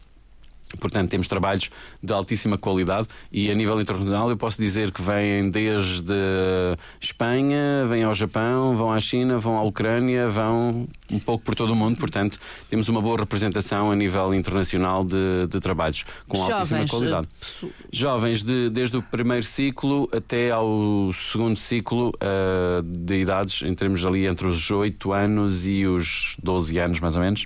[0.75, 1.69] Portanto, temos trabalhos
[2.01, 6.13] de altíssima qualidade e a nível internacional eu posso dizer que vêm desde
[6.99, 11.73] Espanha, vêm ao Japão, vão à China, vão à Ucrânia, vão um pouco por todo
[11.73, 11.97] o mundo.
[11.97, 17.27] Portanto, temos uma boa representação a nível internacional de, de trabalhos com Jovens, altíssima qualidade.
[17.63, 23.73] Uh, Jovens de, desde o primeiro ciclo até ao segundo ciclo uh, de idades, em
[23.73, 27.45] termos ali entre os 8 anos e os 12 anos, mais ou menos.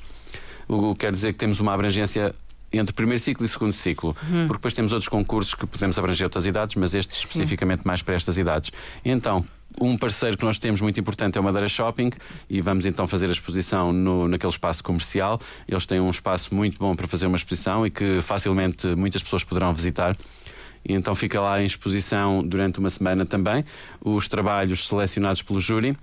[0.68, 2.34] O que quer dizer que temos uma abrangência
[2.72, 4.48] entre primeiro ciclo e segundo ciclo, uhum.
[4.48, 7.26] porque depois temos outros concursos que podemos abranger outras idades, mas este Sim.
[7.26, 8.72] especificamente mais para estas idades.
[9.04, 9.44] Então,
[9.80, 12.12] um parceiro que nós temos muito importante é o Madeira Shopping
[12.50, 15.40] e vamos então fazer a exposição no, naquele espaço comercial.
[15.68, 19.44] Eles têm um espaço muito bom para fazer uma exposição e que facilmente muitas pessoas
[19.44, 20.18] poderão visitar.
[20.84, 23.66] E então fica lá em exposição durante uma semana também
[24.02, 25.96] os trabalhos selecionados pelo júri.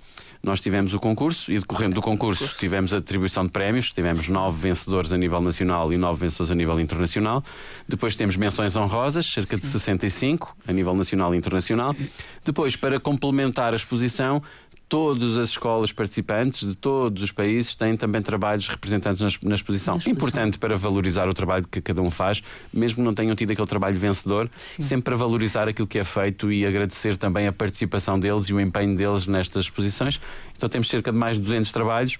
[0.43, 4.61] Nós tivemos o concurso e decorrendo do concurso tivemos a atribuição de prémios, tivemos nove
[4.61, 7.43] vencedores a nível nacional e nove vencedores a nível internacional.
[7.87, 11.95] Depois temos menções honrosas, cerca de 65 a nível nacional e internacional.
[12.43, 14.41] Depois, para complementar a exposição,
[14.89, 19.49] todas as escolas participantes de todos os países têm também trabalhos representantes na, exposição.
[19.49, 19.99] Na exposição.
[20.07, 23.67] Importante para valorizar o trabalho que cada um faz, mesmo que não tenham tido aquele
[23.67, 24.83] trabalho vencedor, Sim.
[24.83, 28.59] sempre para valorizar aquilo que é feito e agradecer também a participação deles e o
[28.59, 30.21] empenho deles nestas exposições.
[30.55, 32.17] Então temos cerca de mais de 200 trabalhos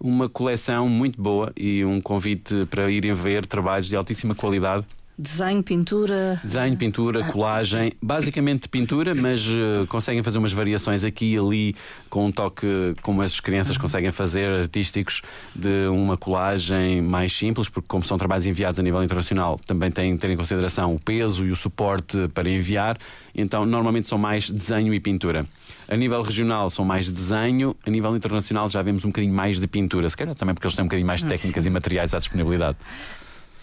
[0.00, 4.86] uma coleção muito boa e um convite para irem ver trabalhos de altíssima qualidade
[5.20, 6.40] Desenho, pintura.
[6.44, 11.74] Desenho, pintura, colagem, basicamente pintura, mas uh, conseguem fazer umas variações aqui e ali
[12.08, 13.82] com um toque como as crianças uhum.
[13.82, 15.22] conseguem fazer, artísticos,
[15.56, 20.14] de uma colagem mais simples, porque como são trabalhos enviados a nível internacional, também têm
[20.14, 22.96] que ter em consideração o peso e o suporte para enviar,
[23.34, 25.44] então normalmente são mais desenho e pintura.
[25.88, 29.66] A nível regional são mais desenho, a nível internacional já vemos um bocadinho mais de
[29.66, 32.20] pintura, se calhar também porque eles têm um bocadinho mais de técnicas e materiais à
[32.20, 32.76] disponibilidade.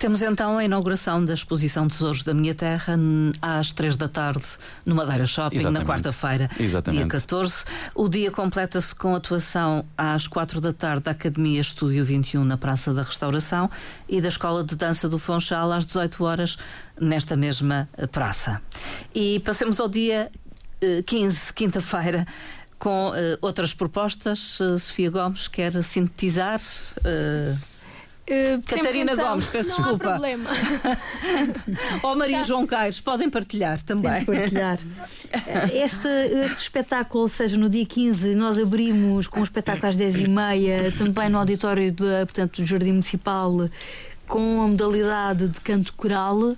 [0.06, 2.96] Temos então a inauguração da exposição Tesouros da Minha Terra
[3.41, 4.46] às três da tarde
[4.86, 5.80] no Madeira Shopping, Exatamente.
[5.80, 6.48] na quarta-feira,
[6.91, 7.65] dia 14.
[7.96, 12.94] O dia completa-se com atuação às quatro da tarde da Academia Estúdio 21 na Praça
[12.94, 13.68] da Restauração
[14.08, 16.58] e da Escola de Dança do Fonchal às 18 horas
[17.02, 18.62] nesta mesma praça.
[19.12, 20.32] E passemos ao dia
[21.08, 22.28] 15, eh, quinta-feira
[22.78, 24.60] com uh, outras propostas.
[24.60, 26.62] Uh, Sofia Gomes quer sintetizar.
[27.00, 27.74] Uh,
[28.27, 30.03] Uh, Catarina então, Gomes, peço não desculpa.
[30.03, 30.49] Não há problema.
[32.01, 32.43] Ou Maria Já.
[32.43, 34.25] João Caires, podem partilhar também.
[34.25, 34.79] partilhar.
[35.73, 40.97] Este, este espetáculo, ou seja, no dia 15, nós abrimos com o espetáculo às 10h30,
[40.97, 43.69] também no auditório do, portanto, do Jardim Municipal,
[44.27, 46.55] com a modalidade de canto coral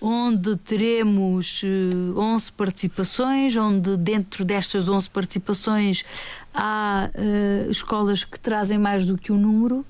[0.00, 1.62] onde teremos
[2.16, 6.04] 11 eh, participações, onde dentro destas 11 participações
[6.54, 9.84] há uh, escolas que trazem mais do que um número,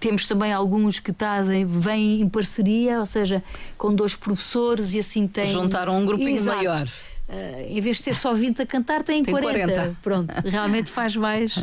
[0.00, 3.44] temos também alguns que trazem, vêm em parceria, ou seja,
[3.76, 5.52] com dois professores e assim tem.
[5.52, 6.56] Juntaram um grupinho Exato.
[6.56, 6.88] maior.
[7.28, 9.72] Uh, em vez de ter só 20 a cantar, tem, tem 40.
[9.72, 9.96] 40.
[10.02, 11.62] Pronto, realmente faz mais,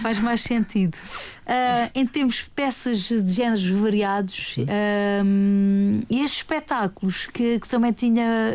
[0.00, 0.96] faz mais sentido.
[0.96, 7.90] Uh, em termos de peças de géneros variados, uh, e estes espetáculos que, que também
[7.90, 8.52] tinha,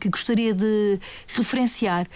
[0.00, 2.06] que gostaria de referenciar,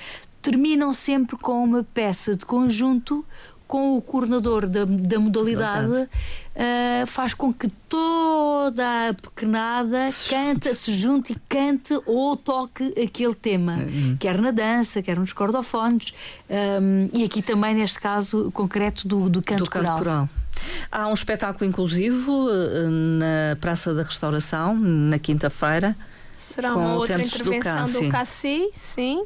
[0.40, 3.22] terminam sempre com uma peça de conjunto
[3.70, 10.92] com o coordenador da, da modalidade uh, faz com que toda a pequenada canta, se
[10.92, 14.16] junte e cante ou toque aquele tema, uhum.
[14.18, 16.12] quer na dança, quer nos cordofones,
[16.50, 19.98] um, e aqui também neste caso concreto do, do canto, do canto coral.
[19.98, 20.28] coral.
[20.90, 25.96] Há um espetáculo inclusivo eh, na Praça da Restauração, na quinta-feira.
[26.34, 29.24] Será uma outra intervenção do Cassi, sim.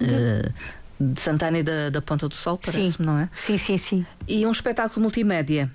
[0.00, 0.06] De...
[0.06, 3.28] Uh, de Santana e da, da Ponta do Sol, parece-me, não é?
[3.34, 4.06] Sim, sim, sim.
[4.26, 5.70] E um espetáculo multimédia.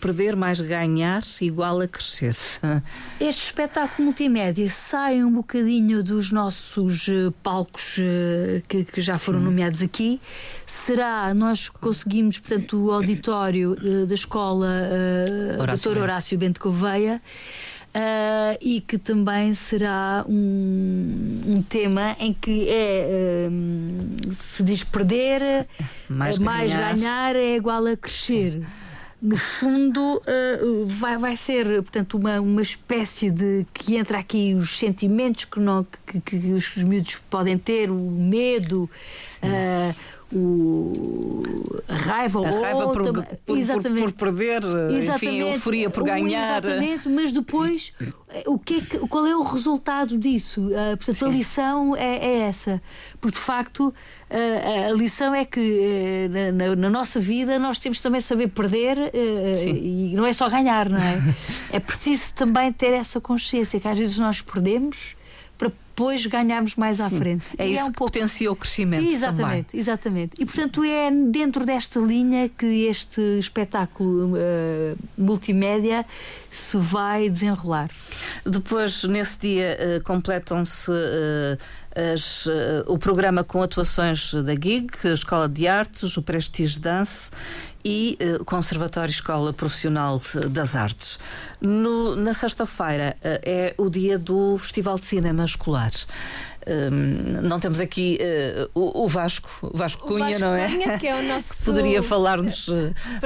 [0.00, 2.34] Perder mais ganhar igual a crescer.
[3.20, 9.38] Este espetáculo multimédia sai um bocadinho dos nossos uh, palcos uh, que, que, já foram
[9.38, 9.44] Sim.
[9.44, 10.20] nomeados aqui.
[10.66, 14.68] Será, nós conseguimos, portanto, o auditório uh, da escola
[15.60, 15.98] Horácio Dr.
[16.00, 17.22] Horácio Bento Gouveia.
[17.94, 25.68] Uh, e que também será um, um tema em que é uh, se diz perder
[26.08, 27.36] mais, mais ganhar.
[27.36, 28.62] é igual a crescer.
[29.20, 34.78] No fundo uh, vai, vai ser portanto uma, uma espécie de que entra aqui os
[34.78, 38.88] sentimentos que, não, que, que os, os miúdos podem ter o medo
[40.34, 41.32] o,
[41.88, 46.04] a raiva, a raiva por, por, exatamente, por, por perder, exatamente, enfim, a euforia por
[46.04, 46.58] ganhar.
[46.58, 47.92] Exatamente, mas depois
[48.46, 50.62] o que, é que qual é o resultado disso?
[50.68, 51.24] Uh, portanto, Sim.
[51.24, 52.82] a lição é, é, essa.
[53.20, 58.00] Porque de facto uh, a lição é que uh, na, na, nossa vida nós temos
[58.00, 61.20] também saber perder e não é só ganhar, não é?
[61.72, 65.14] é preciso também ter essa consciência que às vezes nós perdemos
[65.92, 67.02] depois ganharmos mais Sim.
[67.02, 67.54] à frente.
[67.58, 68.12] É e isso é um que pouco...
[68.12, 69.06] potencia o crescimento.
[69.06, 69.80] Exatamente, também.
[69.80, 70.32] exatamente.
[70.38, 76.04] E portanto é dentro desta linha que este espetáculo uh, multimédia
[76.50, 77.90] se vai desenrolar.
[78.44, 80.90] Depois, nesse dia, uh, completam-se.
[80.90, 81.58] Uh,
[81.94, 82.48] as,
[82.86, 87.30] o programa com atuações da GIG, Escola de Artes, o Prestige Dance
[87.84, 91.18] e uh, Conservatório Escola Profissional das Artes.
[91.60, 95.92] No, na sexta-feira uh, é o dia do Festival de Cinema Escolar.
[96.64, 100.68] Um, não temos aqui uh, o, o, Vasco, Vasco Cunha, Vasco não é?
[100.68, 101.64] Cunha, que é o nosso.
[101.64, 102.68] Poderia falar-nos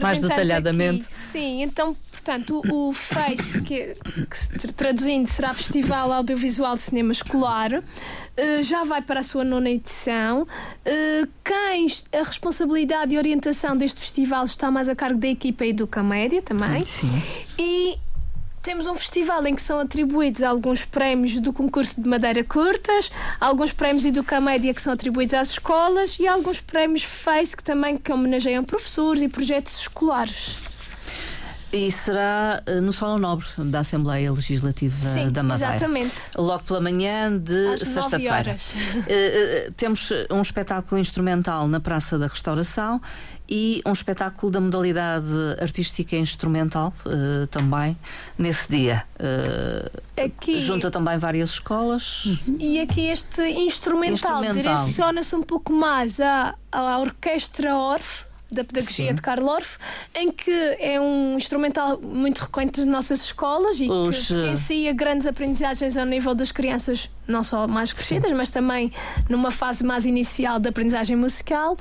[0.00, 1.04] mais detalhadamente.
[1.04, 1.14] Aqui.
[1.32, 1.94] Sim, então,
[2.26, 8.82] portanto, o, o FACE, que, que, traduzindo será Festival Audiovisual de Cinema Escolar, uh, já
[8.82, 10.46] vai para a sua nona edição.
[11.44, 16.42] quem a responsabilidade e orientação deste festival está mais a cargo da equipa Educa Média
[16.42, 16.84] também.
[16.84, 17.22] Sim.
[17.56, 17.96] E
[18.60, 23.72] temos um festival em que são atribuídos alguns prémios do concurso de madeira curtas, alguns
[23.72, 28.10] prémios Educa Média que são atribuídos às escolas e alguns prémios FACE que também que
[28.10, 30.65] homenageiam professores e projetos escolares.
[31.72, 35.74] E será eh, no Salão Nobre da Assembleia Legislativa Sim, da Madeira.
[35.74, 36.14] Exatamente.
[36.36, 38.56] Logo pela manhã de sexta-feira.
[38.96, 43.00] Uh, temos um espetáculo instrumental na Praça da Restauração
[43.48, 45.26] e um espetáculo da modalidade
[45.60, 47.96] artística instrumental uh, também
[48.38, 49.04] nesse dia.
[49.18, 50.60] Uh, aqui...
[50.60, 52.24] Junta também várias escolas.
[52.24, 52.58] Uhum.
[52.60, 54.84] E aqui este instrumental, instrumental.
[54.84, 59.14] direciona-se um pouco mais à, à orquestra Orfe da pedagogia Sim.
[59.14, 59.78] de Karl Orff,
[60.14, 65.26] em que é um instrumental muito recorrente nas nossas escolas e Os, que potencia grandes
[65.26, 68.36] aprendizagens ao nível das crianças, não só mais crescidas, Sim.
[68.36, 68.92] mas também
[69.28, 71.76] numa fase mais inicial da aprendizagem musical.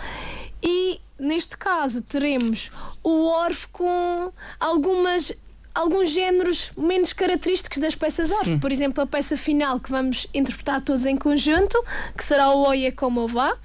[0.62, 2.71] E neste caso teremos
[3.04, 5.32] o Orff com algumas
[5.75, 8.57] alguns géneros menos característicos das peças Orff.
[8.59, 11.77] Por exemplo, a peça final que vamos interpretar todos em conjunto,
[12.17, 13.57] que será o Oia Como Vá,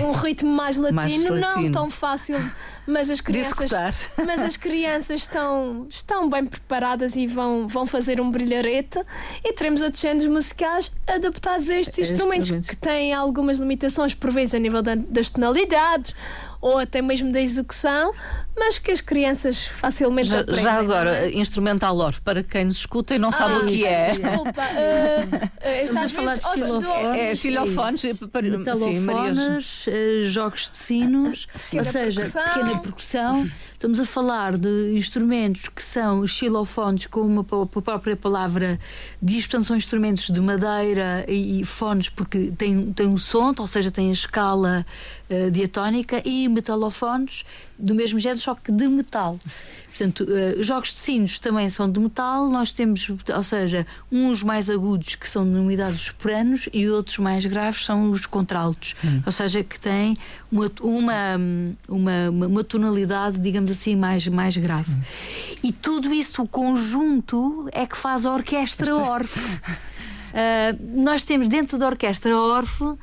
[0.00, 1.62] um ritmo mais latino, mais latino.
[1.62, 2.36] não tão fácil
[2.88, 8.30] mas as crianças, mas as crianças estão, estão bem preparadas e vão, vão fazer um
[8.30, 8.98] brilharete
[9.44, 14.54] e teremos outros géneros musicais adaptados a estes instrumentos que têm algumas limitações por vezes
[14.54, 16.14] a nível da, das tonalidades
[16.60, 18.12] ou até mesmo da execução,
[18.58, 20.64] mas que as crianças facilmente já, aprendem.
[20.64, 21.38] Já agora, é?
[21.38, 24.06] instrumental orf, para quem nos escuta e não sabe ah, o que é.
[24.10, 27.18] Desculpa, uh, estás a falar de xilofones.
[27.18, 33.50] É, xilofones, metalofones, uh, jogos de sinos, ou seja, pequena percussão.
[33.72, 38.78] Estamos a falar de instrumentos que são xilofones, como a própria palavra
[39.22, 43.66] diz, portanto, são instrumentos de madeira e, e fones, porque têm, têm um som, ou
[43.66, 44.84] seja, têm a escala
[45.30, 47.44] uh, diatónica, e metalofones
[47.78, 49.38] do mesmo género, só que de metal.
[49.88, 52.48] Portanto, uh, jogos de sinos também são de metal.
[52.48, 57.44] Nós temos, ou seja, uns mais agudos que são denominados os sopranos e outros mais
[57.44, 58.94] graves são os contraltos.
[59.04, 59.22] Hum.
[59.26, 60.16] Ou seja, que têm
[60.50, 61.14] uma, uma,
[61.88, 64.90] uma, uma, tonalidade, digamos assim, mais, mais grave.
[64.90, 65.58] Sim.
[65.62, 69.38] E tudo isso, o conjunto, é que faz a orquestra Orfe.
[69.40, 69.62] Uh,
[71.02, 72.96] nós temos dentro da orquestra Orfe eh,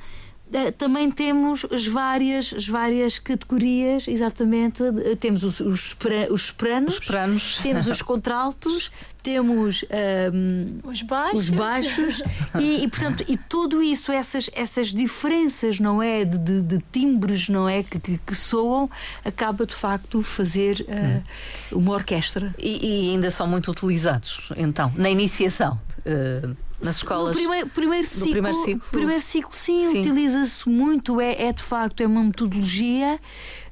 [0.78, 4.84] também temos as várias, as várias categorias, exatamente.
[5.20, 5.96] Temos os, os,
[6.30, 8.92] os sopranos, os temos os contraltos,
[9.24, 12.22] temos um, ehm, os baixos, os baixos
[12.60, 16.24] e, e, portanto, e tudo isso, essas, essas diferenças, não é?
[16.24, 17.82] De, de, de timbres, não é?
[17.82, 18.88] Que, que, que, soam,
[19.26, 22.54] acaba de facto fazer uh, uma orquestra.
[22.60, 25.80] E, e, ainda são muito utilizados, então, na iniciação.
[26.06, 27.36] Uh nas escolas.
[27.36, 30.00] No primeiro, primeiro, ciclo, primeiro ciclo, primeiro ciclo sim, sim.
[30.00, 33.20] utiliza-se muito, é, é de facto é uma metodologia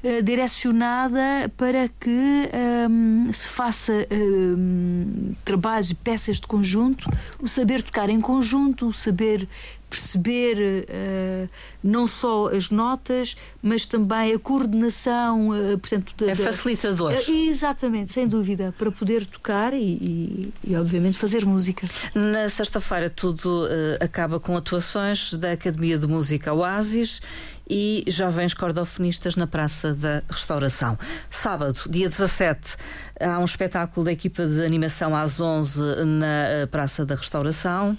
[0.03, 7.09] uh, direcionada para que um, ehm, se faça um, ehm, trabalhos e peças de conjunto,
[7.41, 9.47] o saber tocar em conjunto, o saber
[9.93, 10.57] perceber
[10.89, 11.49] uh,
[11.83, 17.13] não só as notas, mas também a coordenação, uh, portanto, da, é facilitador.
[17.13, 21.87] Uh, exatamente, sem dúvida, para poder tocar e, e, e obviamente fazer música.
[22.15, 23.67] Na sexta-feira tudo
[23.99, 27.21] acaba com atuações da Academia de Música Oasis
[27.69, 30.97] e jovens cordofonistas na Praça da Restauração.
[31.29, 32.75] Sábado, dia 17,
[33.19, 37.97] há um espetáculo da equipa de animação às 11 na Praça da Restauração.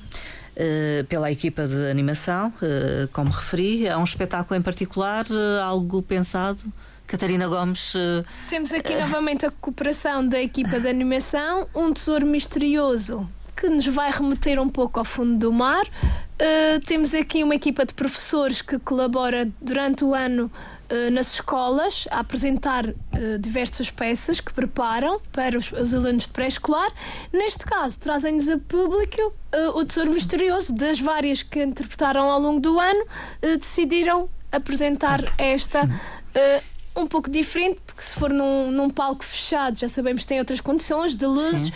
[0.54, 3.86] uh, pela equipa de animação, uh, como referi.
[3.86, 6.60] É um espetáculo em particular, uh, algo pensado?
[7.06, 7.92] Catarina Gomes.
[8.48, 13.28] Temos aqui novamente a cooperação da equipa de animação, um tesouro misterioso
[13.64, 15.86] que nos vai remeter um pouco ao fundo do mar.
[16.86, 20.50] temos aqui uma equipa de professores que colabora durante o ano
[20.90, 26.28] eh, nas escolas a apresentar uh, diversas peças que preparam para os, os alunos de
[26.28, 26.92] pré-escolar.
[27.32, 29.18] Neste caso, trazem-nos a público
[29.54, 33.02] uh, o Tesouro Misterioso das várias que interpretaram ao longo do ano,
[33.40, 35.88] decidiram apresentar esta.
[36.96, 40.60] Um pouco diferente, porque se for num, num, palco fechado, já sabemos que tem outras
[40.60, 41.72] condições de luzes,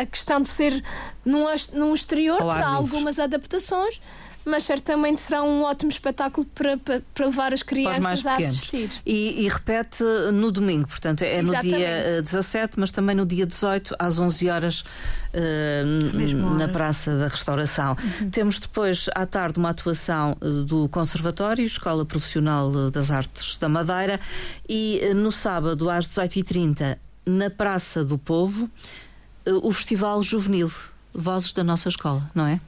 [0.00, 0.84] a questão de ser
[1.24, 4.00] num, num exterior terá algumas adaptações
[4.46, 8.88] mas certamente será um ótimo espetáculo para, para, para levar as crianças a assistir.
[9.04, 11.72] E, e, repete no domingo, portanto, é Exatamente.
[11.72, 14.80] no dia 17, mas também no dia 18, às 11 horas,
[15.34, 17.96] uh, na Praça da Restauração.
[18.20, 18.30] Uhum.
[18.30, 24.20] Temos depois, à tarde, uma atuação eh, do Conservatório, Escola Profissional das Artes da Madeira,
[24.68, 28.70] e no sábado, às 18h30, na Praça do Povo,
[29.46, 30.70] uh, o Festival Juvenil.
[31.12, 32.60] Vozes da nossa escola, não é?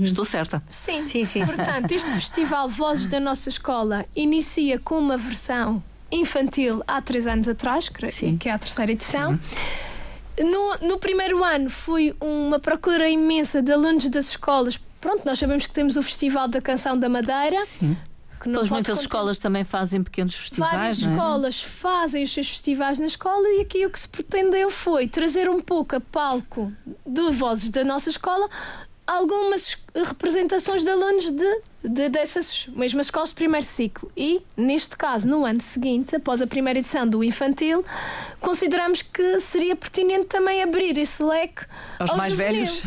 [0.00, 0.62] Estou certa.
[0.68, 1.06] Sim.
[1.06, 1.44] sim, sim.
[1.44, 7.48] Portanto, este festival Vozes da Nossa Escola inicia com uma versão infantil há três anos
[7.48, 8.36] atrás, sim.
[8.36, 9.38] que é a terceira edição.
[10.38, 14.78] No, no primeiro ano foi uma procura imensa de alunos das escolas.
[15.00, 17.60] Pronto, nós sabemos que temos o Festival da Canção da Madeira.
[17.62, 17.96] Sim.
[18.40, 20.72] Que pois muitas escolas também fazem pequenos festivais.
[20.72, 21.10] Várias é?
[21.10, 25.48] escolas fazem os seus festivais na escola e aqui o que se pretendeu foi trazer
[25.48, 26.72] um pouco a palco
[27.06, 28.48] de vozes da nossa escola
[29.06, 34.10] algumas representações de alunos de, de, dessas mesmas escolas de primeiro ciclo.
[34.16, 37.84] E, neste caso, no ano seguinte, após a primeira edição do infantil,
[38.40, 41.64] consideramos que seria pertinente também abrir esse leque
[41.98, 42.66] aos ao mais juvenil.
[42.66, 42.82] velhos.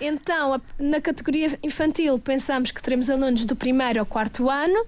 [0.00, 4.86] Então, na categoria infantil, pensamos que teremos alunos do primeiro ao quarto ano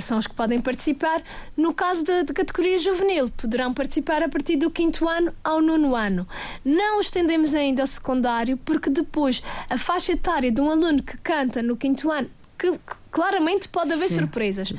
[0.00, 1.22] são os que podem participar.
[1.56, 6.26] No caso da, categoria juvenil, poderão participar a partir do quinto ano ao nono ano.
[6.64, 11.62] Não estendemos ainda ao secundário, porque depois a faixa etária de um aluno que canta
[11.62, 14.20] no quinto ano, que, que claramente pode haver Sim.
[14.20, 14.72] surpresas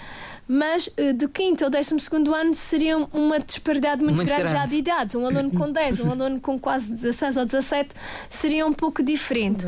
[0.48, 4.60] mas uh, do quinto ao décimo segundo ano seria uma disparidade muito, muito grande, grande,
[4.60, 5.16] já de idades.
[5.16, 7.96] Um aluno com 10, um aluno com quase 16 ou 17
[8.30, 9.66] seria um pouco diferente.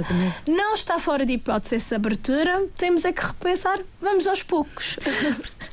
[0.48, 4.98] Não está fora de hipótese essa abertura, temos é que repensar, vamos aos poucos.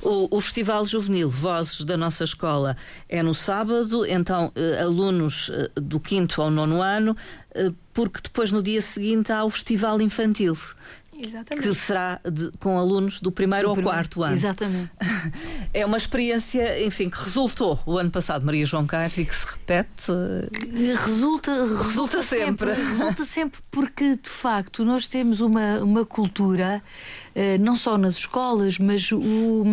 [0.04, 2.76] O, o Festival Juvenil Vozes da nossa escola
[3.08, 7.16] é no sábado, então uh, alunos uh, do quinto ao nono ano,
[7.94, 10.56] porque depois no dia seguinte há o Festival Infantil
[11.16, 11.68] Exatamente.
[11.68, 14.34] que será de, com alunos do primeiro ao quarto ano.
[14.34, 14.90] Exatamente.
[15.74, 19.46] É uma experiência, enfim, que resultou o ano passado, Maria João Carlos, e que se
[19.46, 20.12] repete.
[21.02, 22.74] Resulta, resulta, resulta sempre.
[22.74, 22.92] sempre.
[22.92, 26.82] Resulta sempre porque, de facto, nós temos uma, uma cultura,
[27.31, 29.64] eh, não só nas escolas, mas o,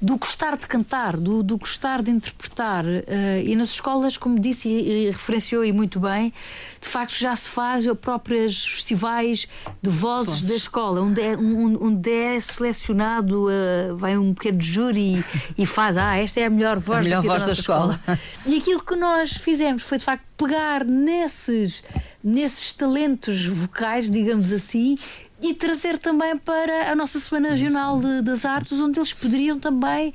[0.00, 2.84] do gostar de cantar, do, do gostar de interpretar.
[2.86, 6.32] Eh, e nas escolas, como disse e, referenciou e muito bem,
[6.80, 9.46] de facto já se faz próprios festivais
[9.82, 15.24] de vozes das escola, onde é, onde é selecionado, uh, vai um pequeno júri
[15.56, 17.94] e, e, faz, ah, esta é a melhor voz, a melhor voz da, da escola.
[17.94, 18.18] escola.
[18.46, 21.82] E aquilo que nós fizemos foi de facto pegar nesses,
[22.22, 24.96] nesses talentos vocais, digamos assim,
[25.42, 30.14] e trazer também para a nossa Semana Regional de, das Artes, onde eles poderiam também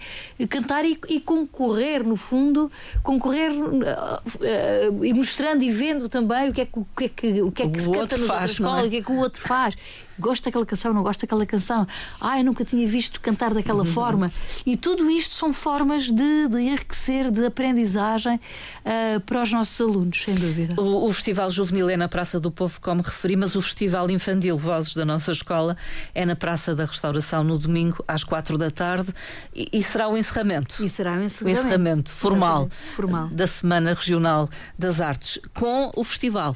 [0.49, 2.71] cantar e, e concorrer, no fundo,
[3.03, 7.09] concorrer uh, uh, e mostrando e vendo também o que é que, o que, é
[7.09, 8.87] que, o que, é que se canta na escola, é?
[8.87, 9.75] o que é que o outro faz
[10.19, 11.87] gosto daquela canção, não gosto daquela canção,
[12.19, 13.93] ah, eu nunca tinha visto cantar daquela uhum.
[13.93, 14.31] forma.
[14.65, 20.21] E tudo isto são formas de, de enriquecer, de aprendizagem uh, para os nossos alunos,
[20.23, 20.79] sem dúvida.
[20.79, 24.57] O, o, Festival Juvenil é na Praça do Povo, como referi, mas o Festival Infantil
[24.57, 25.75] Vozes da nossa escola
[26.13, 29.13] é na Praça da Restauração no domingo, às quatro da tarde,
[29.55, 30.83] e, e será o encerramento.
[30.83, 31.45] E será o encerramento.
[31.45, 36.55] O encerramento formal, formal da Semana Regional das Artes, com o festival.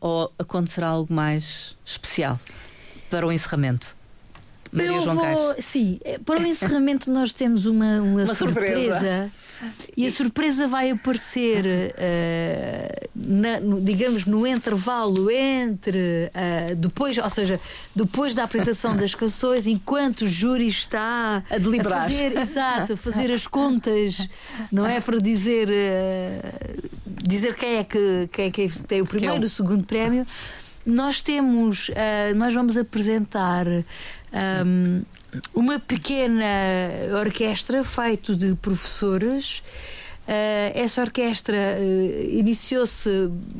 [0.00, 2.38] Ou acontecerá algo mais especial?
[3.10, 3.96] Para o encerramento?
[4.74, 8.92] Maria Eu João vou, Sim, para o encerramento nós temos uma, uma, uma surpresa.
[8.92, 9.30] surpresa.
[9.96, 17.30] E a surpresa vai aparecer, uh, na, no, digamos, no intervalo entre uh, depois, ou
[17.30, 17.60] seja,
[17.94, 22.96] depois da apresentação das canções, enquanto o júri está a deliberar, a fazer, exato, a
[22.96, 24.28] fazer as contas,
[24.72, 26.88] não é para dizer uh,
[27.22, 30.26] dizer quem é que quem é que tem o primeiro, e o segundo prémio.
[30.86, 35.02] Nós temos, uh, nós vamos apresentar um,
[35.54, 36.44] uma pequena
[37.20, 39.62] orquestra feita de professores
[40.74, 43.08] essa orquestra uh, iniciou-se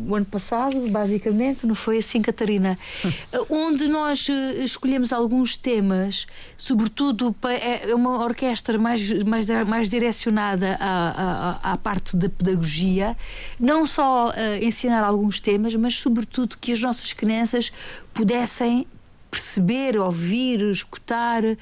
[0.08, 2.78] o ano passado, basicamente, não foi assim, Catarina?
[3.04, 4.28] Uh, onde nós
[4.62, 11.72] escolhemos alguns temas, sobretudo para, é, é uma orquestra mais, mais, mais direcionada à, à,
[11.72, 13.16] à parte da pedagogia,
[13.60, 17.72] não só ensinar alguns temas, mas sobretudo que as nossas crianças
[18.12, 18.86] pudessem
[19.34, 21.56] perceber, ouvir, escutar uh,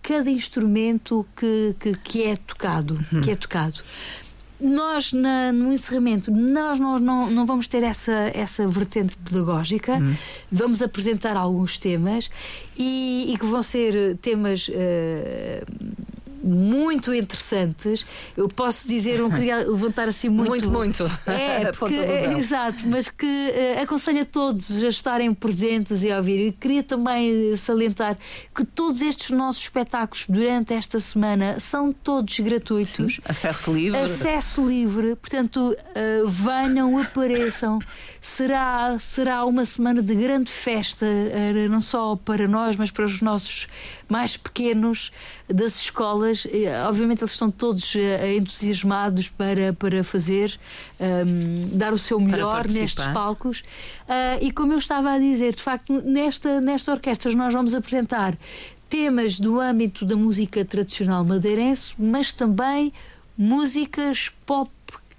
[0.00, 3.80] cada instrumento que, que, que, é tocado, que é tocado.
[4.58, 10.14] Nós, na, no encerramento, nós, nós não, não vamos ter essa, essa vertente pedagógica, hum.
[10.50, 12.30] vamos apresentar alguns temas
[12.78, 14.72] e, e, que vão ser temas uh,
[16.42, 18.04] muito interessantes.
[18.36, 20.50] Eu posso dizer, não queria levantar assim muito.
[20.50, 21.10] Muito, muito.
[21.26, 26.16] É, porque, é, exato, mas que uh, aconselho a todos a estarem presentes e a
[26.16, 26.48] ouvir.
[26.48, 28.16] E queria também salientar
[28.54, 33.14] que todos estes nossos espetáculos durante esta semana são todos gratuitos.
[33.16, 33.98] Sim, acesso livre.
[33.98, 35.16] Acesso livre.
[35.16, 37.78] Portanto, uh, venham, apareçam.
[38.20, 43.20] Será, será uma semana de grande festa, uh, não só para nós, mas para os
[43.20, 43.66] nossos
[44.08, 45.10] mais pequenos
[45.48, 46.31] das escolas.
[46.88, 50.58] Obviamente, eles estão todos eh, entusiasmados para, para fazer,
[50.98, 53.60] um, ehm, dar o seu melhor nestes palcos.
[53.60, 58.36] Uh, e como eu estava a dizer, de facto, nesta, nesta orquestra nós vamos apresentar
[58.88, 62.92] temas do âmbito da música tradicional madeirense, mas também
[63.38, 64.70] músicas pop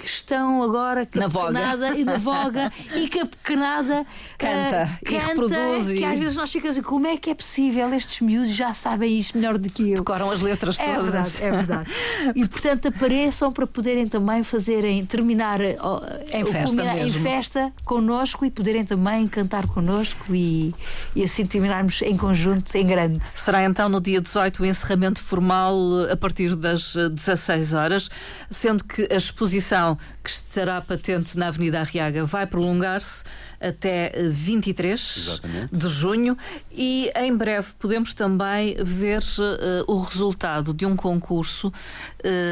[0.03, 1.97] que estão agora na voga.
[1.97, 4.05] e na voga e que a pequenada
[4.37, 5.87] canta, uh, canta e reproduz.
[5.87, 6.03] Que e...
[6.03, 7.93] às vezes nós ficamos assim, como é que é possível?
[7.93, 9.95] Estes miúdos já sabem isto melhor do que eu.
[9.95, 11.39] Decoram as letras é todas.
[11.39, 11.91] É verdade, é verdade.
[12.35, 18.51] e portanto apareçam para poderem também fazerem, terminar em festa, culminar, em festa connosco e
[18.51, 20.75] poderem também cantar connosco e,
[21.15, 23.23] e assim terminarmos em conjunto, em grande.
[23.23, 25.77] Será então no dia 18 o encerramento formal
[26.11, 28.09] a partir das 16 horas,
[28.49, 29.92] sendo que a exposição
[30.23, 33.23] que estará patente na Avenida Arriaga vai prolongar-se
[33.63, 35.69] até 23 Exatamente.
[35.71, 36.37] de junho
[36.71, 41.67] e em breve podemos também ver uh, o resultado de um concurso.
[41.67, 41.71] Uh,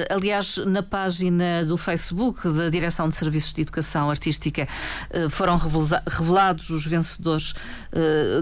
[0.09, 4.67] aliás, na página do Facebook da Direção de Serviços de Educação Artística
[5.13, 7.53] uh, foram revelados os vencedores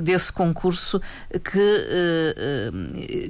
[0.03, 1.85] desse concurso que,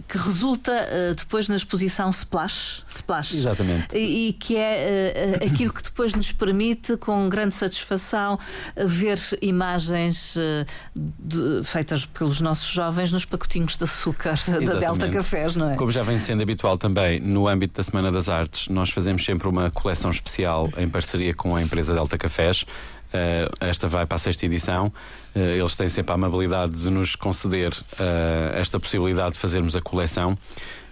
[0.07, 0.72] que resulta
[1.15, 2.84] depois na exposição Splash.
[2.88, 3.95] Splash Exatamente.
[3.95, 8.39] E, e que é aquilo que depois nos permite, com grande satisfação,
[8.78, 14.36] ver imagens uh, de, feitas pelos nossos jovens nos pacotinhos de açúcar
[14.66, 15.76] da Delta Cafés, não é?
[15.76, 19.49] Como já vem sendo habitual também no âmbito da Semana das Artes, nós fazemos sempre
[19.49, 22.62] uma coleção especial em parceria com a empresa Delta Cafés.
[22.62, 24.93] Uh, esta vai para a sexta edição.
[25.36, 29.82] Uh, eles têm sempre a amabilidade de nos conceder uh, esta possibilidade de fazermos a
[29.82, 30.38] coleção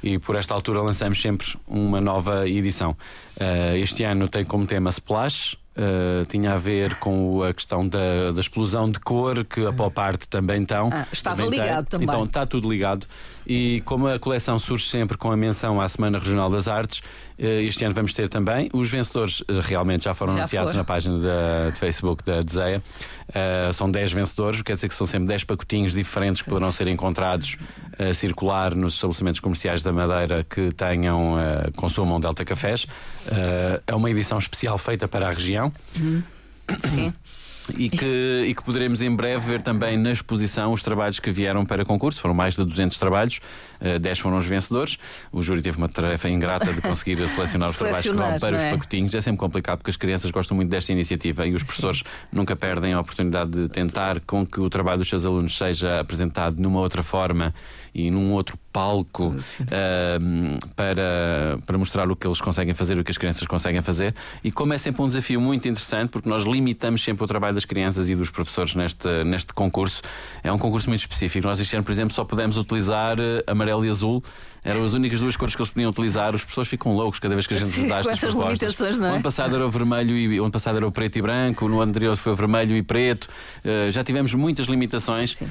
[0.04, 2.96] e por esta altura lançamos sempre uma nova edição.
[3.76, 5.58] este ano tem como tema Splash.
[5.78, 10.00] Uh, tinha a ver com a questão da, da explosão de cor que a pop
[10.00, 10.90] art também estão.
[10.92, 12.00] Ah, estava também ligado tem.
[12.00, 12.08] também.
[12.08, 13.06] Então está tudo ligado.
[13.50, 17.44] E como a coleção surge sempre com a menção à Semana Regional das Artes, uh,
[17.62, 18.70] este ano vamos ter também.
[18.74, 20.82] Os vencedores uh, realmente já foram já anunciados foram.
[20.82, 22.84] na página da, de Facebook da Dezeia.
[23.74, 27.56] são 10 vencedores, quer dizer que são sempre 10 pacotinhos diferentes que poderão ser encontrados
[27.98, 31.36] a circular nos estabelecimentos comerciais da Madeira que tenham,
[31.76, 32.86] consumam Delta Cafés.
[33.86, 35.72] é uma edição especial feita para a região.
[35.98, 36.24] Uhum.
[36.84, 37.14] Sim.
[37.76, 41.66] E que, e que poderemos em breve ver também na exposição os trabalhos que vieram
[41.66, 42.22] para concurso.
[42.22, 43.38] Foram mais de 200 trabalhos,
[43.82, 44.98] uh, eh, 10 foram os vencedores.
[45.32, 48.64] O júri teve uma tarefa ingrata de conseguir selecionar os trabalhos que vão para os
[48.64, 48.72] é?
[48.72, 49.14] pacotinhos.
[49.14, 52.94] É sempre complicado porque as crianças gostam muito desta iniciativa e os professores nunca perdem
[52.94, 57.04] a oportunidade de tentar com que o trabalho dos seus alunos seja apresentado numa outra
[57.04, 57.54] forma
[57.98, 59.36] e num outro palco
[60.76, 64.14] para, para mostrar o que eles conseguem fazer, o que as crianças conseguem fazer.
[64.44, 67.66] E como é sempre um desafio muito interessante, porque nós limitamos sempre o trabalho das
[67.66, 70.04] crianças e dos professores neste, neste concurso,
[70.44, 71.48] é um concurso muito específico.
[71.48, 74.24] Nós este ano, por exemplo, só pudemos utilizar eh, amarelo e azul.
[74.64, 76.36] Eram as únicas duas cores que eles podiam utilizar.
[76.36, 79.08] Os professores ficam loucos cada vez que a gente lhes dá estas essas limitações, não
[79.08, 79.12] é?
[79.12, 81.68] O ano passado era o vermelho e o ano passado era o preto e branco,
[81.68, 83.28] no ano anterior foi o vermelho e preto.
[83.66, 85.36] Uh, já tivemos muitas limitações.
[85.36, 85.48] Sim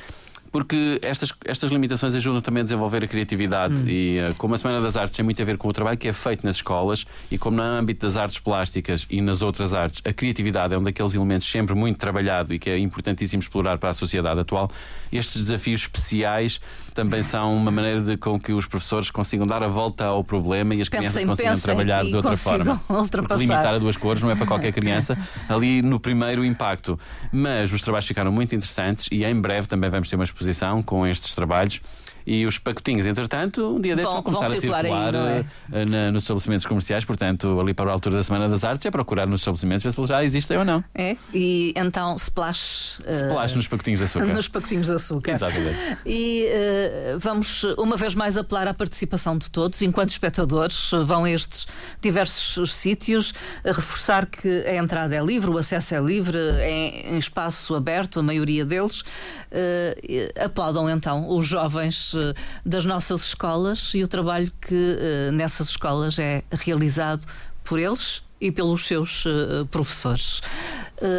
[0.57, 3.89] porque estas, estas limitações ajudam também a desenvolver a criatividade hum.
[3.89, 6.09] e uh, como a Semana das Artes tem muito a ver com o trabalho que
[6.09, 10.01] é feito nas escolas e como no âmbito das artes plásticas e nas outras artes
[10.03, 13.91] a criatividade é um daqueles elementos sempre muito trabalhado e que é importantíssimo explorar para
[13.91, 14.71] a sociedade atual,
[15.13, 16.59] estes desafios especiais
[16.95, 20.75] também são uma maneira de com que os professores consigam dar a volta ao problema
[20.75, 22.81] e as pensem, crianças consigam trabalhar de outra forma.
[23.37, 25.19] Limitar a duas cores não é para qualquer criança,
[25.51, 26.99] ali no primeiro impacto.
[27.31, 30.46] Mas os trabalhos ficaram muito interessantes e em breve também vamos ter uma exposição
[30.83, 31.81] com estes trabalhos
[32.27, 35.85] E os pacotinhos, entretanto, um dia destes vão, começar vão a circular, aí, é?
[35.85, 39.29] na, nos estabelecimentos comerciais, portanto, ali para a altura da Semana das Artes, é procurar
[39.29, 40.83] nos estabelecimentos ver se eles já existem ou não.
[40.93, 42.99] É, e então splash.
[43.07, 44.27] Splash uh, nos pacotinhos de açúcar.
[44.27, 45.33] Nos pacotinhos de açúcar.
[45.33, 45.79] Exatamente.
[46.05, 46.47] E
[47.15, 51.69] uh, vamos uma vez mais apelar à participação de todos, enquanto espectadores, vão a estes
[52.01, 53.33] diversos sítios,
[53.65, 58.23] reforçar que a entrada é livre, o acesso é livre, é em espaço aberto, a
[58.23, 59.03] maioria deles.
[59.03, 62.16] Uh, aplaudam então os jovens
[62.65, 67.27] das nossas escolas e o trabalho que uh, nessas escolas é realizado
[67.65, 69.25] por eles e pelos seus
[69.71, 70.43] professores.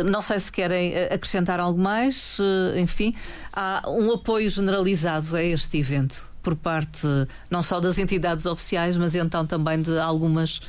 [0.06, 2.38] Não sei se querem acrescentar algo mais,
[2.80, 3.16] enfim,
[3.52, 7.06] há um apoio generalizado a este evento por parte
[7.50, 10.62] não só das entidades oficiais, mas então também de algumas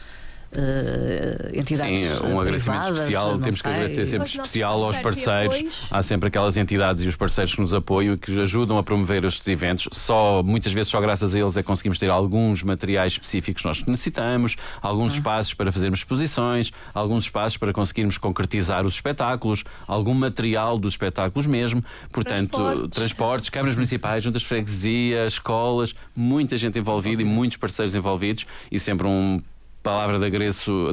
[0.53, 2.01] uh, entidades.
[2.01, 3.39] Sim, um agradecimento especial.
[3.39, 5.89] Temos que agradecer sempre especial aos parceiros.
[5.91, 9.25] Há sempre aquelas entidades e os parceiros que nos apoiam e que ajudam a promover
[9.25, 9.89] estes eventos.
[9.93, 13.69] Só, muitas vezes, só graças a eles é que conseguimos ter alguns materiais específicos que
[13.69, 15.19] nós necessitamos, alguns uhum.
[15.19, 21.47] espaços para fazermos exposições, alguns espaços para conseguirmos concretizar os espetáculos, algum material dos espetáculos
[21.47, 21.85] mesmo.
[22.13, 27.95] Portanto, transportes, transportes câmaras municipais, juntas de freguesia, escolas, muita gente envolvida e muitos parceiros
[27.95, 29.41] envolvidos e sempre um
[29.89, 30.31] palavra de,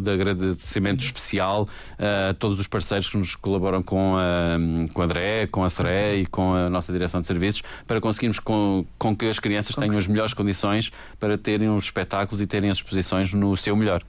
[0.01, 1.67] de agradecimento especial
[1.99, 4.57] a todos os parceiros que nos colaboram com a,
[4.93, 8.39] com a DRE, com a SRE e com a nossa Direção de Serviços para conseguirmos
[8.39, 12.69] com, com que as crianças tenham as melhores condições para terem os espetáculos e terem
[12.69, 14.01] as exposições no seu melhor.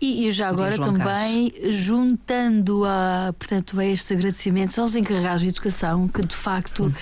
[0.00, 6.08] E, e já agora também juntando a, portanto, a estes agradecimentos aos encarregados de educação,
[6.08, 6.92] que de facto,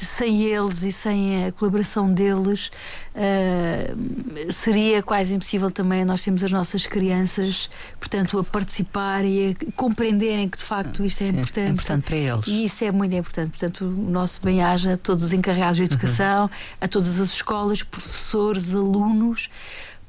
[0.00, 2.70] sem eles e sem a colaboração deles,
[3.14, 7.70] uh, seria quase impossível também nós termos as nossas crianças,
[8.00, 11.66] portanto, a participar e a compreenderem que de facto isto é Sim, importante.
[11.66, 12.46] É importante para eles.
[12.48, 13.50] E isso é muito importante.
[13.50, 16.50] Portanto, o nosso bem-aja a todos os encarregados de educação, uhum.
[16.80, 19.48] a todas as escolas, professores, alunos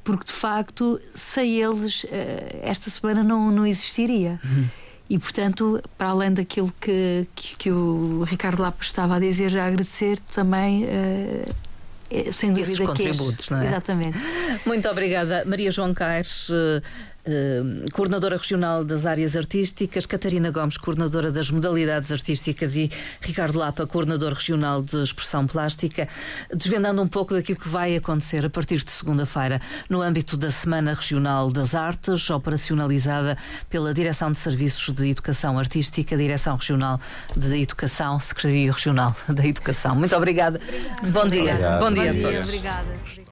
[0.04, 4.40] porque de facto, sem eles, eh, esta semana não, não existiria.
[4.44, 4.68] Uhum.
[5.08, 9.66] E, portanto, para além daquilo que, que, que, o Ricardo Lapa estava a dizer, a
[9.66, 10.84] agradecer também.
[10.84, 11.72] Uh,
[12.32, 13.66] sem dúvida Esses contributos, que não é?
[13.66, 14.18] Exatamente.
[14.66, 16.50] Muito obrigada, Maria João Caires.
[17.26, 23.58] Uh, Uh, coordenadora regional das áreas artísticas, Catarina Gomes, coordenadora das modalidades artísticas e Ricardo
[23.58, 26.08] Lapa, coordenador regional de expressão plástica,
[26.52, 30.94] desvendando um pouco daquilo que vai acontecer a partir de segunda-feira no âmbito da Semana
[30.94, 33.36] Regional das Artes, operacionalizada
[33.70, 37.00] pela Direção de Serviços de Educação Artística, Direção Regional
[37.36, 39.94] de Educação, Secretaria Regional da Educação.
[39.94, 40.60] Muito obrigada.
[40.60, 41.10] obrigada.
[41.10, 41.52] Bom dia.
[41.52, 41.80] Obrigado.
[41.80, 42.42] Bom dia, Bom dia.
[42.42, 43.21] Obrigada.